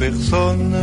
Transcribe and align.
personne 0.00 0.74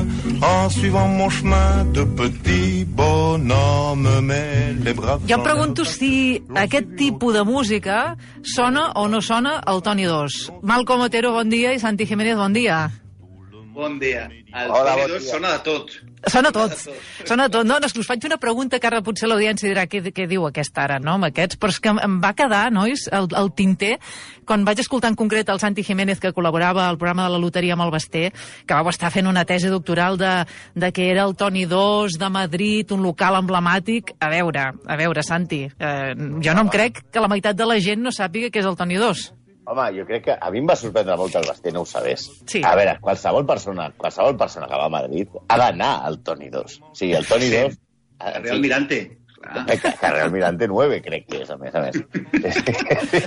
en 0.42 0.70
suivant 0.70 1.08
mon 1.08 1.30
chemin 1.30 1.86
de 1.98 2.04
petit 2.04 2.86
bonhomme. 2.86 4.08
Mais 4.22 4.74
les 4.86 4.94
braves. 4.94 5.22
Jo 5.28 5.36
em 5.40 5.44
pregunto 5.44 5.86
si 5.86 6.42
aquest 6.56 6.94
tipus 6.98 7.34
de 7.34 7.44
música 7.44 8.16
sona 8.44 8.92
o 8.96 9.08
no 9.08 9.22
sona 9.22 9.58
al 9.66 9.82
Toni 9.82 10.06
2. 10.06 10.62
Malcom 10.62 11.02
Otero, 11.08 11.34
bon 11.34 11.50
dia, 11.50 11.74
i 11.74 11.80
Santi 11.82 12.06
Jiménez, 12.06 12.38
bon 12.38 12.54
dia. 12.54 12.92
Bon 13.74 13.98
dia. 14.00 14.30
El 14.54 14.70
Hola, 14.72 14.94
Toni 14.94 15.02
bon 15.02 15.16
2 15.18 15.20
dia. 15.20 15.32
sona 15.32 15.58
de 15.58 15.64
tot. 15.66 15.98
Sona 16.26 16.50
tot. 16.52 16.74
Sona 17.26 17.46
tot. 17.50 17.64
No, 17.68 17.78
no, 17.80 17.86
és 17.86 17.94
que 17.94 18.02
us 18.02 18.08
faig 18.10 18.26
una 18.26 18.40
pregunta 18.42 18.80
que 18.82 18.88
ara 18.90 19.04
potser 19.06 19.30
l'audiència 19.30 19.70
dirà 19.70 19.84
què, 19.88 20.02
què 20.12 20.26
diu 20.28 20.48
aquesta 20.48 20.84
ara, 20.88 20.98
no, 21.00 21.14
amb 21.16 21.28
aquests, 21.30 21.60
però 21.62 21.70
és 21.70 21.80
que 21.80 21.90
em- 21.94 22.00
em 22.04 22.16
va 22.24 22.34
quedar, 22.34 22.72
nois, 22.74 23.06
el, 23.14 23.28
el 23.38 23.52
tinter, 23.54 24.00
quan 24.48 24.66
vaig 24.66 24.80
escoltar 24.82 25.12
en 25.14 25.16
concret 25.16 25.48
el 25.54 25.60
Santi 25.62 25.84
Jiménez, 25.84 26.20
que 26.20 26.34
col·laborava 26.34 26.88
al 26.90 26.98
programa 26.98 27.28
de 27.28 27.36
la 27.36 27.40
loteria 27.40 27.78
amb 27.78 27.86
el 27.86 27.92
Basté, 27.94 28.32
que 28.66 28.74
vau 28.74 28.90
estar 28.90 29.12
fent 29.14 29.28
una 29.30 29.46
tesi 29.46 29.70
doctoral 29.70 30.18
de, 30.18 30.34
de 30.76 30.92
que 30.92 31.12
era 31.12 31.24
el 31.30 31.36
Toni 31.36 31.66
2 31.70 32.18
de 32.18 32.30
Madrid, 32.34 32.92
un 32.92 33.04
local 33.04 33.38
emblemàtic. 33.40 34.16
A 34.20 34.30
veure, 34.34 34.72
a 34.74 34.96
veure, 34.98 35.24
Santi, 35.24 35.64
eh, 35.70 36.14
jo 36.44 36.54
no 36.58 36.66
em 36.66 36.70
crec 36.74 37.04
que 37.14 37.22
la 37.24 37.30
meitat 37.32 37.56
de 37.56 37.66
la 37.70 37.80
gent 37.80 38.02
no 38.02 38.10
sàpiga 38.12 38.50
què 38.50 38.60
és 38.66 38.66
el 38.66 38.76
Toni 38.76 38.98
2. 38.98 39.28
Home, 39.68 39.90
jo 39.98 40.06
crec 40.08 40.24
que 40.30 40.36
a 40.40 40.50
mi 40.54 40.62
em 40.62 40.68
va 40.70 40.78
sorprendre 40.80 41.18
molt 41.20 41.34
que 41.34 41.42
el 41.42 41.48
Basté 41.50 41.72
no 41.76 41.82
ho 41.84 41.86
sabés. 41.86 42.30
Sí. 42.48 42.62
A 42.64 42.72
veure, 42.80 42.94
qualsevol 43.04 43.44
persona, 43.46 43.90
qualsevol 44.00 44.38
persona 44.40 44.68
que 44.70 44.78
va 44.80 44.86
a 44.88 44.94
Madrid 44.94 45.28
ha 45.50 45.58
d'anar 45.60 45.90
al 46.08 46.22
Toni 46.24 46.48
2. 46.54 46.78
O 46.88 46.96
sigui, 46.96 47.14
el 47.20 47.28
Toni 47.28 47.50
Sí. 47.52 47.58
2... 47.66 47.78
El 48.32 48.44
Real 48.44 48.62
Mirante. 48.64 49.00
Clar. 49.38 49.66
Eh, 49.70 49.76
que- 49.78 49.92
Carrer 50.00 50.32
Mirante 50.32 50.68
9, 50.68 51.02
crec 51.06 51.28
que 51.30 51.42
és, 51.44 51.50
a 51.54 51.58
més 51.62 51.76
a 51.76 51.82
més. 51.84 52.00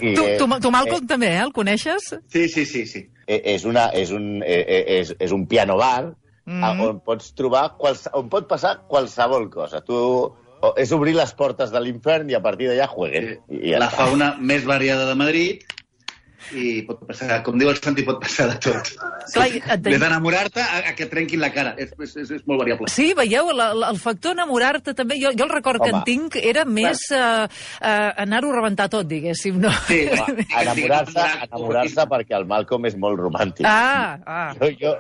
I, 0.01 0.15
Tu, 0.17 0.25
eh, 0.25 0.37
tu, 0.41 0.49
tu 0.65 0.71
Malcom, 0.75 1.07
també, 1.07 1.29
eh? 1.37 1.43
El 1.45 1.53
coneixes? 1.53 2.09
Sí, 2.33 2.49
sí, 2.49 2.65
sí, 2.67 2.87
sí. 2.87 3.05
eh, 3.27 3.43
és, 3.55 3.65
una, 3.69 3.89
és, 3.95 4.11
un, 4.11 4.41
eh, 4.43 4.65
eh, 4.67 4.83
és, 5.01 5.13
és 5.21 5.33
un 5.37 5.45
piano 5.47 5.77
bar 5.79 6.09
mm. 6.47 6.81
on 6.89 6.99
pots 7.07 7.31
trobar, 7.39 7.77
quals, 7.79 8.09
on 8.17 8.29
pot 8.33 8.49
passar 8.51 8.81
qualsevol 8.89 9.47
cosa. 9.53 9.85
Tu, 9.87 9.95
o, 9.95 10.73
és 10.77 10.91
obrir 10.97 11.15
les 11.17 11.33
portes 11.39 11.71
de 11.71 11.81
l'infern 11.85 12.29
i 12.33 12.35
a 12.35 12.43
partir 12.43 12.73
d'allà 12.73 12.89
jueguen. 12.91 13.31
I, 13.49 13.63
ja 13.71 13.79
La 13.85 13.93
està. 13.93 14.09
fauna 14.09 14.33
més 14.41 14.65
variada 14.67 15.07
de 15.09 15.15
Madrid 15.21 15.63
i 16.57 16.81
pot 16.89 17.03
passar, 17.09 17.41
com 17.47 17.59
diu 17.61 17.71
el 17.71 17.79
Santi, 17.79 18.05
pot 18.07 18.21
passar 18.23 18.49
de 18.51 18.57
tot. 18.65 18.93
Clar, 19.35 19.47
et 19.59 19.85
Des 19.85 20.01
d'enamorar-te 20.03 20.63
a, 20.63 20.81
a 20.91 20.95
que 20.99 21.07
trenquin 21.11 21.43
la 21.43 21.53
cara. 21.55 21.75
És, 21.81 21.93
és, 21.99 22.17
és, 22.25 22.33
és 22.41 22.47
molt 22.51 22.63
variable. 22.65 22.91
Sí, 22.93 23.11
veieu, 23.17 23.53
la, 23.57 23.71
la, 23.77 23.93
el 23.95 24.01
factor 24.03 24.35
enamorar-te 24.37 24.95
també, 24.99 25.21
jo, 25.23 25.33
jo 25.37 25.47
el 25.47 25.53
record 25.53 25.83
que 25.83 25.91
Home. 25.93 26.03
en 26.03 26.09
tinc 26.09 26.39
era 26.41 26.65
més 26.67 27.05
uh, 27.15 27.47
uh, 27.47 28.11
anar-ho 28.25 28.53
a 28.53 28.59
rebentar 28.59 28.89
tot, 28.93 29.09
diguéssim, 29.11 29.61
no? 29.63 29.73
Sí, 29.89 30.03
Enamorar-se 30.61 31.27
enamorar 31.47 31.87
perquè 32.11 32.37
el 32.39 32.47
Malcolm 32.51 32.89
és 32.91 32.97
molt 33.01 33.21
romàntic. 33.21 33.67
Ah, 33.69 34.19
ah. 34.27 34.49
Jo, 34.59 34.71
jo, 34.81 34.95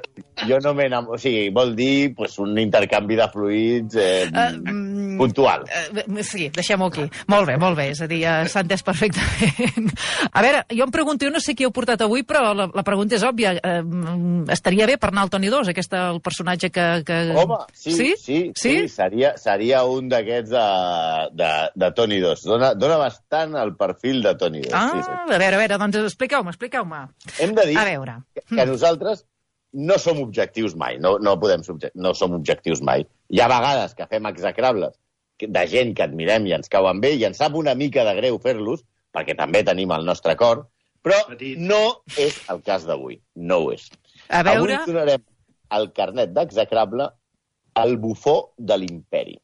jo 0.46 0.60
no 0.64 0.74
m'enamoro... 0.76 1.16
O 1.16 1.20
sigui, 1.20 1.48
vol 1.54 1.74
dir 1.78 2.12
pues, 2.16 2.36
un 2.42 2.58
intercanvi 2.60 3.18
de 3.18 3.26
fluids 3.32 3.96
eh, 3.98 4.28
mm, 4.30 4.89
puntual. 5.20 5.66
Eh, 5.68 6.24
sí, 6.24 6.48
deixem-ho 6.54 6.88
aquí. 6.88 7.04
Molt 7.30 7.48
bé, 7.50 7.56
molt 7.60 7.76
bé, 7.78 7.90
és 7.92 8.00
a 8.00 8.08
dir, 8.10 8.22
uh, 8.24 8.48
s'ha 8.48 8.64
entès 8.64 8.84
perfectament. 8.86 9.90
A 10.32 10.44
veure, 10.44 10.62
jo 10.72 10.86
em 10.86 10.94
pregunto, 10.94 11.26
jo 11.26 11.32
no 11.34 11.42
sé 11.44 11.54
qui 11.56 11.66
heu 11.68 11.72
portat 11.76 12.00
avui, 12.06 12.24
però 12.26 12.54
la, 12.56 12.68
la 12.72 12.84
pregunta 12.86 13.16
és 13.18 13.24
òbvia. 13.26 13.54
Eh, 13.56 13.80
estaria 14.54 14.88
bé 14.88 14.96
per 15.00 15.12
anar 15.12 15.26
al 15.26 15.32
Toni 15.32 15.50
2, 15.52 15.72
aquest 15.72 15.96
el 15.98 16.20
personatge 16.24 16.72
que... 16.74 16.86
que... 17.06 17.18
Home, 17.36 17.60
sí, 17.72 17.92
sí, 17.92 18.10
sí, 18.16 18.38
sí, 18.54 18.74
sí? 18.82 18.92
seria, 18.92 19.34
seria 19.40 19.82
un 19.88 20.08
d'aquests 20.12 20.52
de, 20.54 20.66
de, 21.40 21.50
de 21.84 21.90
Toni 21.98 22.20
2. 22.22 22.46
Dona, 22.50 22.72
dona 22.78 23.00
bastant 23.00 23.56
el 23.60 23.74
perfil 23.80 24.22
de 24.26 24.36
Toni 24.40 24.64
2. 24.66 24.72
Ah, 24.76 24.86
sí, 24.94 25.04
sí. 25.06 25.18
a 25.18 25.38
veure, 25.38 25.56
a 25.56 25.64
veure, 25.64 25.80
doncs 25.84 26.00
expliqueu-me, 26.04 26.54
expliqueu-me. 26.54 27.04
Hem 27.40 27.54
de 27.58 27.68
dir 27.72 27.78
A 27.80 27.84
veure. 27.88 28.20
que, 28.34 28.46
que 28.54 28.66
nosaltres 28.68 29.26
no 29.72 29.98
som 30.02 30.18
objectius 30.22 30.74
mai, 30.74 30.98
no, 30.98 31.16
no, 31.22 31.36
podem 31.38 31.62
subje 31.62 31.92
no 31.94 32.14
som 32.14 32.34
objectius 32.34 32.82
mai. 32.82 33.06
Hi 33.30 33.42
ha 33.42 33.50
vegades 33.50 33.94
que 33.94 34.06
fem 34.10 34.26
execrables 34.30 34.96
de 35.48 35.64
gent 35.70 35.94
que 35.96 36.04
admirem 36.04 36.46
i 36.48 36.54
ens 36.56 36.68
cauen 36.72 37.00
bé 37.00 37.14
i 37.16 37.24
ens 37.28 37.40
sap 37.40 37.56
una 37.56 37.74
mica 37.74 38.04
de 38.04 38.14
greu 38.18 38.38
fer-los, 38.42 38.84
perquè 39.14 39.36
també 39.38 39.62
tenim 39.66 39.92
el 39.96 40.04
nostre 40.06 40.36
cor, 40.40 40.66
però 41.04 41.16
Petit. 41.30 41.58
no 41.58 42.02
és 42.20 42.36
el 42.52 42.60
cas 42.66 42.84
d'avui. 42.88 43.20
No 43.34 43.62
ho 43.64 43.72
és. 43.72 43.88
A 44.28 44.42
veure... 44.46 44.80
Avui 44.82 44.92
donarem 44.92 45.24
el 45.76 45.90
carnet 45.96 46.34
d'execrable 46.36 47.08
al 47.80 47.96
bufó 48.02 48.52
de 48.58 48.76
l'imperi. 48.78 49.38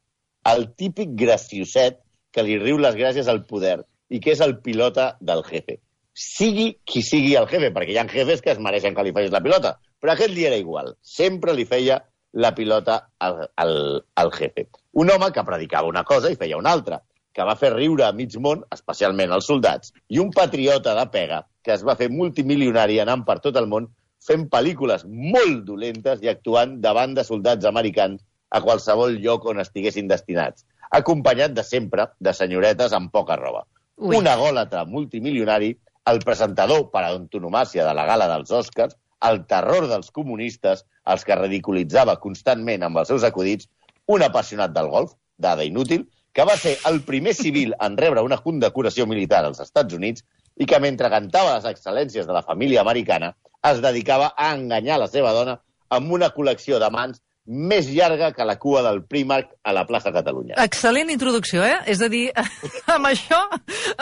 El 0.46 0.68
típic 0.78 1.14
gracioset 1.18 2.02
que 2.34 2.44
li 2.44 2.58
riu 2.60 2.78
les 2.78 2.96
gràcies 2.98 3.28
al 3.32 3.44
poder 3.48 3.80
i 4.12 4.20
que 4.22 4.34
és 4.34 4.42
el 4.44 4.58
pilota 4.62 5.14
del 5.20 5.42
jefe. 5.46 5.80
Sigui 6.16 6.68
qui 6.88 7.02
sigui 7.04 7.34
el 7.36 7.48
jefe, 7.50 7.72
perquè 7.74 7.92
hi 7.92 7.98
ha 8.00 8.06
jefes 8.08 8.42
que 8.44 8.52
es 8.54 8.60
mereixen 8.62 8.94
que 8.96 9.04
li 9.04 9.14
facis 9.16 9.34
la 9.34 9.42
pilota, 9.44 9.76
però 10.00 10.14
aquest 10.14 10.32
li 10.32 10.46
era 10.48 10.58
igual. 10.60 10.94
Sempre 11.02 11.54
li 11.56 11.66
feia 11.68 12.00
la 12.36 12.54
pilota 12.54 12.96
al, 13.18 13.46
al, 13.56 13.76
al 14.14 14.32
jefe. 14.32 14.68
Un 14.92 15.10
home 15.10 15.30
que 15.32 15.44
predicava 15.44 15.88
una 15.88 16.04
cosa 16.04 16.30
i 16.30 16.36
feia 16.36 16.58
una 16.60 16.72
altra, 16.76 17.00
que 17.32 17.44
va 17.44 17.56
fer 17.60 17.70
riure 17.72 18.04
a 18.06 18.14
mig 18.16 18.36
món, 18.40 18.62
especialment 18.72 19.32
als 19.32 19.48
soldats, 19.50 19.92
i 20.08 20.20
un 20.20 20.32
patriota 20.32 20.94
de 20.96 21.04
pega 21.12 21.42
que 21.64 21.74
es 21.74 21.84
va 21.84 21.96
fer 21.96 22.08
multimilionari 22.12 23.00
anant 23.02 23.24
per 23.28 23.38
tot 23.44 23.56
el 23.60 23.68
món 23.72 23.88
fent 24.26 24.46
pel·lícules 24.52 25.04
molt 25.06 25.64
dolentes 25.68 26.22
i 26.24 26.30
actuant 26.32 26.76
davant 26.84 27.14
de 27.16 27.24
soldats 27.24 27.68
americans 27.68 28.22
a 28.50 28.62
qualsevol 28.64 29.16
lloc 29.22 29.48
on 29.52 29.60
estiguessin 29.62 30.08
destinats, 30.08 30.64
acompanyat 31.00 31.56
de 31.56 31.64
sempre 31.66 32.08
de 32.20 32.32
senyoretes 32.36 32.94
amb 32.96 33.12
poca 33.12 33.36
roba. 33.40 33.64
Ui. 33.96 34.16
Un 34.18 34.28
agòlatra 34.28 34.84
multimilionari, 34.88 35.72
el 36.12 36.20
presentador 36.24 36.88
per 36.92 37.06
antonomàcia 37.08 37.84
de 37.86 37.94
la 37.96 38.04
gala 38.06 38.28
dels 38.32 38.52
Oscars, 38.60 38.96
el 39.30 39.44
terror 39.46 39.88
dels 39.90 40.10
comunistes, 40.10 40.84
els 41.06 41.24
que 41.24 41.38
ridiculitzava 41.38 42.16
constantment 42.22 42.84
amb 42.86 43.02
els 43.02 43.12
seus 43.12 43.24
acudits, 43.28 43.68
un 44.06 44.22
apassionat 44.22 44.74
del 44.74 44.88
golf, 44.92 45.14
dada 45.36 45.64
inútil, 45.64 46.06
que 46.32 46.44
va 46.44 46.56
ser 46.60 46.76
el 46.88 47.00
primer 47.02 47.32
civil 47.34 47.74
en 47.80 47.96
rebre 47.96 48.22
una 48.22 48.38
condecoració 48.44 49.06
militar 49.08 49.44
als 49.44 49.60
Estats 49.64 49.94
Units 49.96 50.24
i 50.60 50.66
que 50.68 50.80
mentre 50.80 51.08
cantava 51.12 51.54
les 51.56 51.68
excel·lències 51.70 52.26
de 52.28 52.36
la 52.36 52.44
família 52.44 52.82
americana 52.84 53.32
es 53.70 53.80
dedicava 53.84 54.32
a 54.36 54.50
enganyar 54.54 54.98
la 55.00 55.08
seva 55.12 55.32
dona 55.32 55.56
amb 55.96 56.12
una 56.12 56.28
col·lecció 56.34 56.80
de 56.82 56.90
mans 56.92 57.22
més 57.46 57.88
llarga 57.92 58.32
que 58.34 58.44
la 58.46 58.56
cua 58.58 58.82
del 58.86 59.02
Primark 59.06 59.52
a 59.62 59.74
la 59.76 59.84
plaça 59.86 60.12
Catalunya. 60.14 60.56
Excel·lent 60.62 61.10
introducció, 61.14 61.62
eh? 61.64 61.78
És 61.90 62.02
a 62.02 62.10
dir, 62.12 62.24
amb 62.94 63.10
això, 63.10 63.40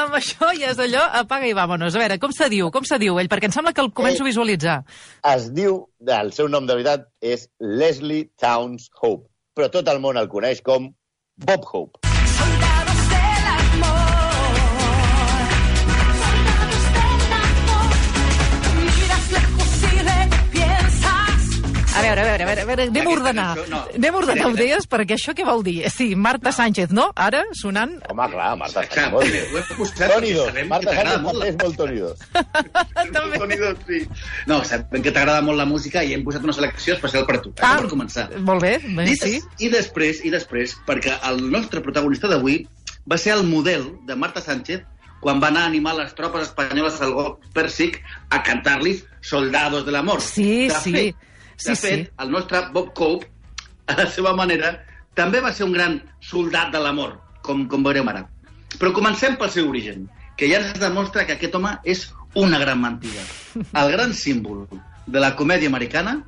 amb 0.01 0.17
això 0.19 0.53
ja 0.57 0.73
és 0.73 0.81
allò, 0.81 1.05
apaga 1.21 1.49
i 1.51 1.57
vámonos. 1.57 1.95
A 1.95 2.05
veure, 2.05 2.19
com 2.23 2.33
se 2.35 2.49
diu? 2.53 2.71
Com 2.75 2.89
se 2.89 2.99
diu 3.03 3.21
ell? 3.21 3.31
Perquè 3.33 3.51
em 3.51 3.57
sembla 3.57 3.75
que 3.77 3.85
el 3.85 3.93
començo 3.97 4.25
a 4.25 4.31
visualitzar. 4.31 4.81
Es 5.35 5.51
diu, 5.55 5.85
el 6.21 6.33
seu 6.37 6.49
nom 6.49 6.67
de 6.69 6.79
veritat 6.79 7.09
és 7.21 7.49
Leslie 7.61 8.31
Towns 8.41 8.89
Hope, 9.01 9.29
però 9.55 9.71
tot 9.73 9.93
el 9.93 10.01
món 10.05 10.21
el 10.21 10.31
coneix 10.33 10.65
com 10.65 10.93
Bob 11.45 11.71
Hope. 11.73 12.14
A 21.95 22.03
veure, 22.03 22.21
a 22.21 22.25
veure, 22.27 22.43
a 22.43 22.47
veure, 22.49 22.63
a 22.63 22.67
veure 22.67 22.83
anem 22.89 23.07
a 23.07 23.11
ordenar. 23.13 23.47
cançó, 23.57 23.71
no. 23.71 23.81
Anem 23.95 24.15
a 24.15 24.19
ordenar, 24.19 24.49
deies, 24.59 24.87
perquè 24.91 25.15
això 25.17 25.35
què 25.37 25.45
vol 25.47 25.63
dir? 25.67 25.77
Sí, 25.95 26.15
Marta 26.17 26.51
Sánchez, 26.53 26.91
no? 26.91 27.11
Ara, 27.15 27.45
sonant... 27.55 27.95
Home, 28.11 28.27
clar, 28.33 28.51
Marta 28.59 28.83
Exacte, 28.83 29.01
Sánchez. 29.01 29.13
molt 29.13 29.31
bé. 29.31 29.43
ho 29.47 29.59
he 29.59 29.77
posat 29.79 30.13
Toni 30.15 30.31
perquè 30.31 30.39
2. 30.39 30.47
sabem 30.51 30.69
Marta 30.73 30.95
Sánchez 30.95 31.15
és 31.51 31.59
molt 31.63 31.77
Toni 31.79 32.01
2. 32.03 32.25
També. 33.19 33.39
Toni 33.45 33.59
2, 33.63 33.85
sí. 33.89 34.01
No, 34.51 34.61
sabem 34.67 35.05
que 35.05 35.13
t'agrada 35.15 35.43
molt 35.47 35.61
la 35.61 35.67
música 35.71 36.03
i 36.05 36.15
hem 36.17 36.25
posat 36.27 36.47
una 36.47 36.57
selecció 36.57 36.97
especial 36.99 37.27
per 37.29 37.39
tu. 37.45 37.53
Ah, 37.61 37.77
per 37.83 37.91
començar. 37.93 38.27
Molt 38.39 38.65
bé, 38.65 38.79
bé 38.85 39.07
I, 39.13 39.17
sí. 39.21 39.39
I 39.63 39.71
després, 39.73 40.25
i 40.27 40.33
després, 40.35 40.75
perquè 40.89 41.15
el 41.31 41.45
nostre 41.51 41.83
protagonista 41.85 42.31
d'avui 42.33 42.65
va 43.11 43.19
ser 43.21 43.37
el 43.37 43.45
model 43.47 43.93
de 44.09 44.17
Marta 44.17 44.43
Sánchez 44.43 44.83
quan 45.25 45.39
va 45.41 45.49
anar 45.49 45.63
a 45.65 45.71
animar 45.71 45.95
les 45.97 46.13
tropes 46.17 46.51
espanyoles 46.51 46.99
al 47.01 47.15
golf 47.17 47.39
Pèrsic 47.57 48.01
a 48.29 48.43
cantar-los 48.45 49.05
Soldados 49.25 49.87
de 49.87 49.93
l'amor. 49.95 50.21
Sí, 50.21 50.67
de 50.69 50.81
sí. 50.83 50.93
Fet, 50.93 51.31
Sí, 51.57 51.71
de 51.71 51.77
fet, 51.77 52.07
sí. 52.07 52.13
el 52.25 52.35
nostre 52.35 52.61
Bob 52.75 52.93
Cope, 52.95 53.31
a 53.87 53.97
la 54.01 54.09
seva 54.11 54.35
manera, 54.37 54.75
també 55.15 55.41
va 55.45 55.53
ser 55.55 55.67
un 55.69 55.75
gran 55.77 56.01
soldat 56.25 56.73
de 56.75 56.83
l'amor, 56.83 57.19
com, 57.47 57.67
com 57.71 57.87
veurem 57.87 58.09
ara. 58.11 58.25
Però 58.79 58.93
comencem 58.97 59.37
pel 59.39 59.53
seu 59.55 59.69
origen, 59.71 60.09
que 60.39 60.49
ja 60.51 60.61
ens 60.61 60.81
demostra 60.83 61.27
que 61.29 61.37
aquest 61.37 61.55
home 61.55 61.77
és 61.85 62.09
una 62.35 62.59
gran 62.59 62.81
mentida. 62.83 63.23
El 63.83 63.93
gran 63.95 64.15
símbol 64.19 64.65
de 65.07 65.21
la 65.23 65.35
comèdia 65.39 65.71
americana 65.71 66.19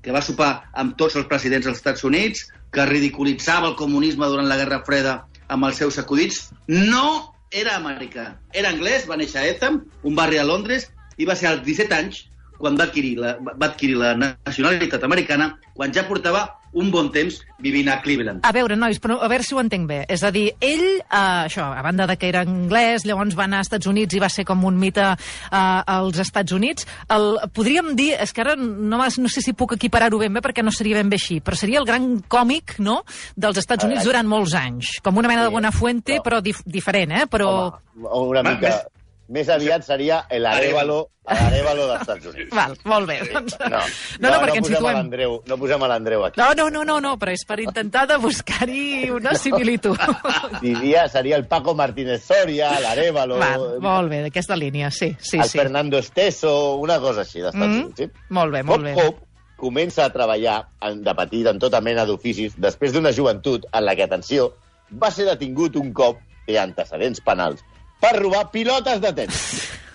que 0.00 0.14
va 0.14 0.22
sopar 0.24 0.70
amb 0.80 0.96
tots 0.96 1.18
els 1.20 1.28
presidents 1.28 1.66
dels 1.66 1.80
Estats 1.80 2.06
Units, 2.08 2.46
que 2.72 2.86
ridiculitzava 2.88 3.68
el 3.68 3.76
comunisme 3.76 4.28
durant 4.32 4.48
la 4.48 4.56
Guerra 4.56 4.80
Freda 4.86 5.18
amb 5.52 5.66
els 5.68 5.80
seus 5.82 5.98
acudits, 6.00 6.46
no 6.70 7.34
era 7.50 7.76
americà. 7.76 8.30
Era 8.54 8.70
anglès, 8.70 9.04
va 9.10 9.18
néixer 9.20 9.42
a 9.42 9.46
Etham, 9.50 9.82
un 10.06 10.16
barri 10.16 10.38
a 10.40 10.46
Londres, 10.46 10.88
i 11.18 11.26
va 11.28 11.36
ser 11.36 11.50
als 11.50 11.64
17 11.66 11.96
anys 11.96 12.22
quan 12.60 12.76
va 12.78 12.84
adquirir 12.90 13.16
la, 13.18 13.34
va 13.40 13.70
adquirir 13.72 13.96
la 13.98 14.14
nacionalitat 14.20 15.02
americana, 15.08 15.54
quan 15.74 15.92
ja 15.96 16.04
portava 16.08 16.46
un 16.76 16.86
bon 16.94 17.08
temps 17.10 17.40
vivint 17.58 17.88
a 17.90 17.96
Cleveland. 17.98 18.44
A 18.46 18.52
veure, 18.54 18.76
nois, 18.78 19.00
però 19.02 19.16
a 19.18 19.26
veure 19.26 19.42
si 19.42 19.56
ho 19.56 19.58
entenc 19.58 19.88
bé. 19.90 20.04
És 20.06 20.22
a 20.22 20.28
dir, 20.30 20.52
ell, 20.62 20.84
eh, 21.00 21.48
això, 21.48 21.64
a 21.74 21.82
banda 21.82 22.06
de 22.06 22.14
que 22.20 22.28
era 22.28 22.44
anglès, 22.46 23.02
llavors 23.08 23.34
va 23.34 23.48
anar 23.48 23.58
als 23.58 23.66
Estats 23.72 23.88
Units 23.90 24.14
i 24.14 24.20
va 24.22 24.28
ser 24.30 24.44
com 24.46 24.62
un 24.68 24.78
mite 24.78 25.02
eh, 25.02 25.16
als 25.50 26.20
Estats 26.22 26.52
Units, 26.54 26.86
el, 27.10 27.40
podríem 27.56 27.90
dir, 27.98 28.12
és 28.22 28.30
que 28.36 28.44
ara 28.44 28.54
no, 28.60 29.00
no 29.02 29.32
sé 29.32 29.42
si 29.42 29.52
puc 29.58 29.74
equiparar-ho 29.74 30.20
ben 30.22 30.36
bé 30.38 30.44
perquè 30.46 30.62
no 30.62 30.70
seria 30.70 31.00
ben 31.00 31.10
bé 31.10 31.18
així, 31.18 31.40
però 31.42 31.58
seria 31.58 31.80
el 31.82 31.88
gran 31.90 32.20
còmic, 32.30 32.76
no?, 32.78 33.00
dels 33.34 33.58
Estats 33.64 33.88
Units 33.88 34.06
durant 34.06 34.30
molts 34.30 34.54
anys. 34.54 35.00
Com 35.02 35.18
una 35.18 35.26
mena 35.32 35.42
de 35.42 35.48
Sí, 35.50 35.56
Buenafuente, 35.58 36.20
però- 36.20 36.22
però 36.38 36.40
dif 36.44 36.62
diferent, 36.66 37.10
eh? 37.18 37.26
Però... 37.26 37.50
Home, 37.98 38.28
una 38.36 38.42
Va, 38.46 38.50
mica... 38.54 38.68
més- 38.68 38.86
Més 39.30 39.46
aviat 39.48 39.84
seria 39.86 40.24
el 40.34 40.42
Arevalo, 40.50 40.96
l'Arevalo 41.30 41.84
dels 41.86 42.00
Estats 42.02 42.26
Units. 42.32 42.50
Val, 42.50 42.72
molt 42.90 43.06
bé. 43.06 43.20
Doncs... 43.30 43.54
No, 43.62 43.78
no, 43.78 44.30
no, 44.32 44.40
perquè 44.42 44.56
ens 44.58 44.64
posem 44.66 44.74
a 44.74 44.80
situem... 44.80 44.96
l'Andreu, 44.96 45.36
no 45.46 45.58
posem 45.60 45.84
a 45.86 45.90
l'Andreu 45.92 46.24
aquí. 46.26 46.40
No, 46.40 46.48
no, 46.58 46.66
no, 46.74 46.82
no, 46.88 46.96
no, 47.04 47.12
però 47.20 47.34
és 47.36 47.44
per 47.46 47.60
intentar 47.62 48.02
de 48.10 48.16
buscar-hi 48.18 49.10
una 49.14 49.36
similitud. 49.38 49.94
Diria, 50.64 51.04
seria 51.12 51.38
el 51.38 51.46
Paco 51.46 51.76
Martínez 51.78 52.24
Soria, 52.26 52.72
l'Arevalo, 52.82 53.38
Val, 53.38 53.66
molt 53.84 54.10
bé, 54.10 54.24
d'aquesta 54.26 54.58
línia, 54.58 54.90
sí, 54.90 55.12
sí, 55.22 55.38
el 55.38 55.46
sí. 55.46 55.58
Fernando 55.62 56.02
Esteso, 56.02 56.74
una 56.82 56.98
cosa 56.98 57.22
així 57.22 57.38
d'Estats 57.44 57.60
Mm, 57.70 57.84
Units. 57.86 58.02
Sí? 58.02 58.10
molt 58.34 58.52
bé, 58.58 58.64
molt 58.66 58.82
Bob 58.98 59.14
bé. 59.20 59.26
Comença 59.60 60.06
a 60.06 60.10
treballar 60.10 60.58
de 61.04 61.12
petit 61.14 61.46
en 61.46 61.58
tota 61.62 61.78
mena 61.84 62.06
d'oficis 62.08 62.54
després 62.58 62.94
d'una 62.96 63.12
joventut 63.12 63.66
en 63.70 63.84
la 63.86 63.94
que, 63.94 64.06
atenció, 64.08 64.50
va 64.90 65.10
ser 65.14 65.26
detingut 65.28 65.76
un 65.76 65.92
cop, 65.94 66.18
té 66.48 66.56
antecedents 66.58 67.20
penals, 67.22 67.60
per 68.00 68.14
robar 68.18 68.46
pilotes 68.50 69.00
de 69.02 69.12
tenis. 69.12 69.44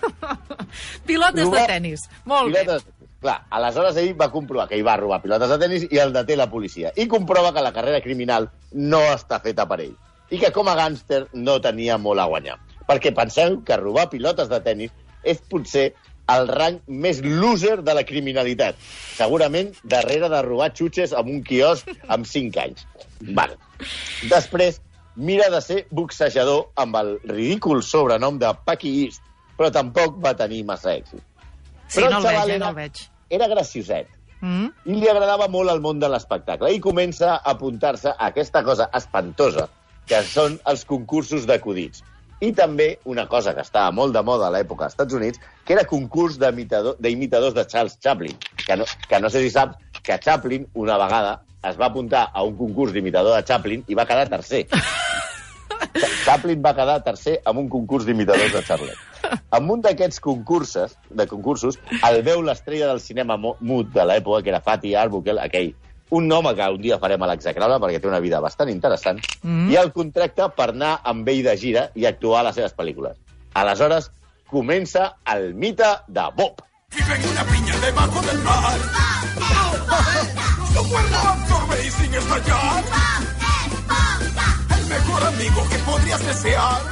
Pilotes 1.06 1.34
de 1.40 1.44
Robar- 1.44 1.66
tennis. 1.66 2.08
Molt 2.24 2.52
bé. 2.52 2.60
Pilotes 2.62 2.84
de 2.84 2.90
tenis. 2.92 2.92
Clar, 3.26 3.36
aleshores 3.50 3.96
ell 3.96 4.12
va 4.20 4.28
comprovar 4.30 4.68
que 4.68 4.76
ell 4.76 4.84
va 4.86 4.94
robar 5.00 5.22
pilotes 5.22 5.48
de 5.50 5.56
tenis 5.58 5.86
i 5.90 5.98
el 5.98 6.12
deté 6.14 6.36
la 6.36 6.50
policia. 6.50 6.92
I 7.00 7.06
comprova 7.10 7.52
que 7.56 7.62
la 7.64 7.72
carrera 7.72 8.02
criminal 8.04 8.50
no 8.72 9.00
està 9.14 9.40
feta 9.42 9.64
per 9.66 9.80
ell. 9.86 9.94
I 10.30 10.38
que 10.42 10.50
com 10.54 10.68
a 10.68 10.74
gàngster 10.78 11.24
no 11.32 11.56
tenia 11.64 11.96
molt 11.98 12.20
a 12.22 12.26
guanyar. 12.30 12.58
Perquè 12.86 13.14
penseu 13.16 13.62
que 13.66 13.78
robar 13.80 14.10
pilotes 14.12 14.50
de 14.52 14.60
tenis 14.62 14.92
és 15.26 15.40
potser 15.50 15.88
el 16.30 16.48
rang 16.50 16.80
més 16.86 17.20
loser 17.24 17.80
de 17.86 17.94
la 17.94 18.02
criminalitat. 18.06 18.76
Segurament 19.16 19.72
darrere 19.82 20.28
de 20.30 20.42
robar 20.42 20.72
xutxes 20.74 21.12
amb 21.16 21.30
un 21.32 21.42
quiosc 21.46 21.88
amb 22.10 22.26
5 22.26 22.62
anys. 22.62 22.84
Vale. 23.32 23.56
Després, 24.30 24.80
mira 25.16 25.48
de 25.50 25.60
ser 25.62 25.86
boxejador 25.90 26.68
amb 26.76 26.96
el 26.96 27.18
ridícul 27.24 27.82
sobrenom 27.82 28.38
de 28.38 28.50
Paki 28.64 29.04
East, 29.04 29.22
però 29.56 29.70
tampoc 29.72 30.18
va 30.24 30.34
tenir 30.36 30.62
massa 30.64 30.92
èxit. 30.96 31.22
Sí, 31.88 32.00
Però 32.00 32.10
no 32.10 32.18
el 32.18 32.26
el 32.26 32.32
veig, 32.32 32.48
eh, 32.50 32.54
era- 32.54 32.58
no 32.64 32.68
el 32.70 32.74
veig. 32.74 33.02
Era 33.30 33.48
gracioset 33.48 34.08
Mm? 34.40 34.66
i 34.84 34.94
li 35.00 35.08
agradava 35.08 35.48
molt 35.48 35.70
el 35.70 35.80
món 35.80 35.98
de 35.98 36.08
l'espectacle 36.12 36.68
i 36.74 36.78
comença 36.80 37.36
a 37.36 37.50
apuntar-se 37.50 38.10
a 38.10 38.26
aquesta 38.26 38.62
cosa 38.62 38.90
espantosa 38.92 39.68
que 40.06 40.22
són 40.22 40.60
els 40.66 40.84
concursos 40.84 41.46
d'acudits. 41.46 42.02
I 42.40 42.52
també 42.52 42.98
una 43.04 43.26
cosa 43.26 43.54
que 43.54 43.62
estava 43.62 43.90
molt 43.90 44.12
de 44.12 44.22
moda 44.22 44.46
a 44.46 44.50
l'època 44.50 44.84
als 44.84 44.92
Estats 44.92 45.14
Units, 45.14 45.40
que 45.64 45.72
era 45.72 45.86
concurs 45.86 46.38
d'imitador- 46.38 46.96
d'imitadors 47.00 47.54
de 47.54 47.66
Charles 47.66 47.98
Chaplin, 47.98 48.36
que 48.66 48.76
no, 48.76 48.84
que 49.08 49.18
no 49.20 49.30
sé 49.30 49.40
si 49.40 49.48
saps 49.50 49.78
que 50.02 50.18
Chaplin 50.18 50.68
una 50.74 50.98
vegada 50.98 51.40
es 51.70 51.80
va 51.80 51.90
apuntar 51.90 52.28
a 52.32 52.44
un 52.46 52.56
concurs 52.56 52.94
d'imitador 52.94 53.36
de 53.36 53.44
Chaplin 53.46 53.84
i 53.88 53.98
va 53.98 54.06
quedar 54.08 54.28
tercer. 54.32 54.66
Chaplin 56.24 56.62
va 56.64 56.74
quedar 56.76 57.00
tercer 57.04 57.38
amb 57.44 57.64
un 57.64 57.70
concurs 57.72 58.06
d'imitadors 58.06 58.54
de 58.54 58.62
Charlet. 58.66 59.02
En 59.56 59.70
un 59.70 59.82
d'aquests 59.82 60.20
concursos, 60.22 60.94
de 61.10 61.26
concursos, 61.26 61.78
el 62.08 62.20
veu 62.26 62.44
l'estrella 62.46 62.92
del 62.92 63.02
cinema 63.02 63.36
mut 63.38 63.90
de 63.94 64.06
l'època, 64.06 64.42
que 64.42 64.54
era 64.54 64.62
Fatih 64.62 64.94
Arbuckle, 65.00 65.42
aquell 65.42 65.74
un 66.10 66.30
home 66.30 66.54
que 66.54 66.68
un 66.70 66.82
dia 66.82 67.00
farem 67.02 67.22
a 67.22 67.30
l'execrable 67.32 67.80
perquè 67.82 68.00
té 68.02 68.10
una 68.10 68.22
vida 68.22 68.40
bastant 68.40 68.70
interessant, 68.70 69.18
mm. 69.42 69.70
i 69.72 69.78
el 69.80 69.90
contracta 69.96 70.48
per 70.54 70.70
anar 70.70 71.00
amb 71.02 71.26
ell 71.28 71.42
de 71.46 71.56
gira 71.58 71.88
i 71.94 72.06
actuar 72.06 72.44
a 72.44 72.48
les 72.48 72.60
seves 72.60 72.76
pel·lícules. 72.78 73.18
Aleshores, 73.58 74.10
comença 74.50 75.16
el 75.34 75.52
mite 75.54 75.90
de 76.06 76.28
Bob. 76.36 76.62
Vive 76.94 77.18
en 77.18 77.28
una 77.32 77.44
piña 77.50 77.74
debajo 77.82 78.22
del 78.22 78.38
mar. 78.46 80.45
Su 80.76 80.88
cuerpo 80.90 81.16
absorbe 81.16 81.86
y 81.86 81.90
sin 81.90 82.14
estallar. 82.14 82.84
El 84.78 84.86
mejor 84.86 85.22
amigo 85.24 85.66
que 85.70 85.78
podrías 85.78 86.26
desear. 86.26 86.82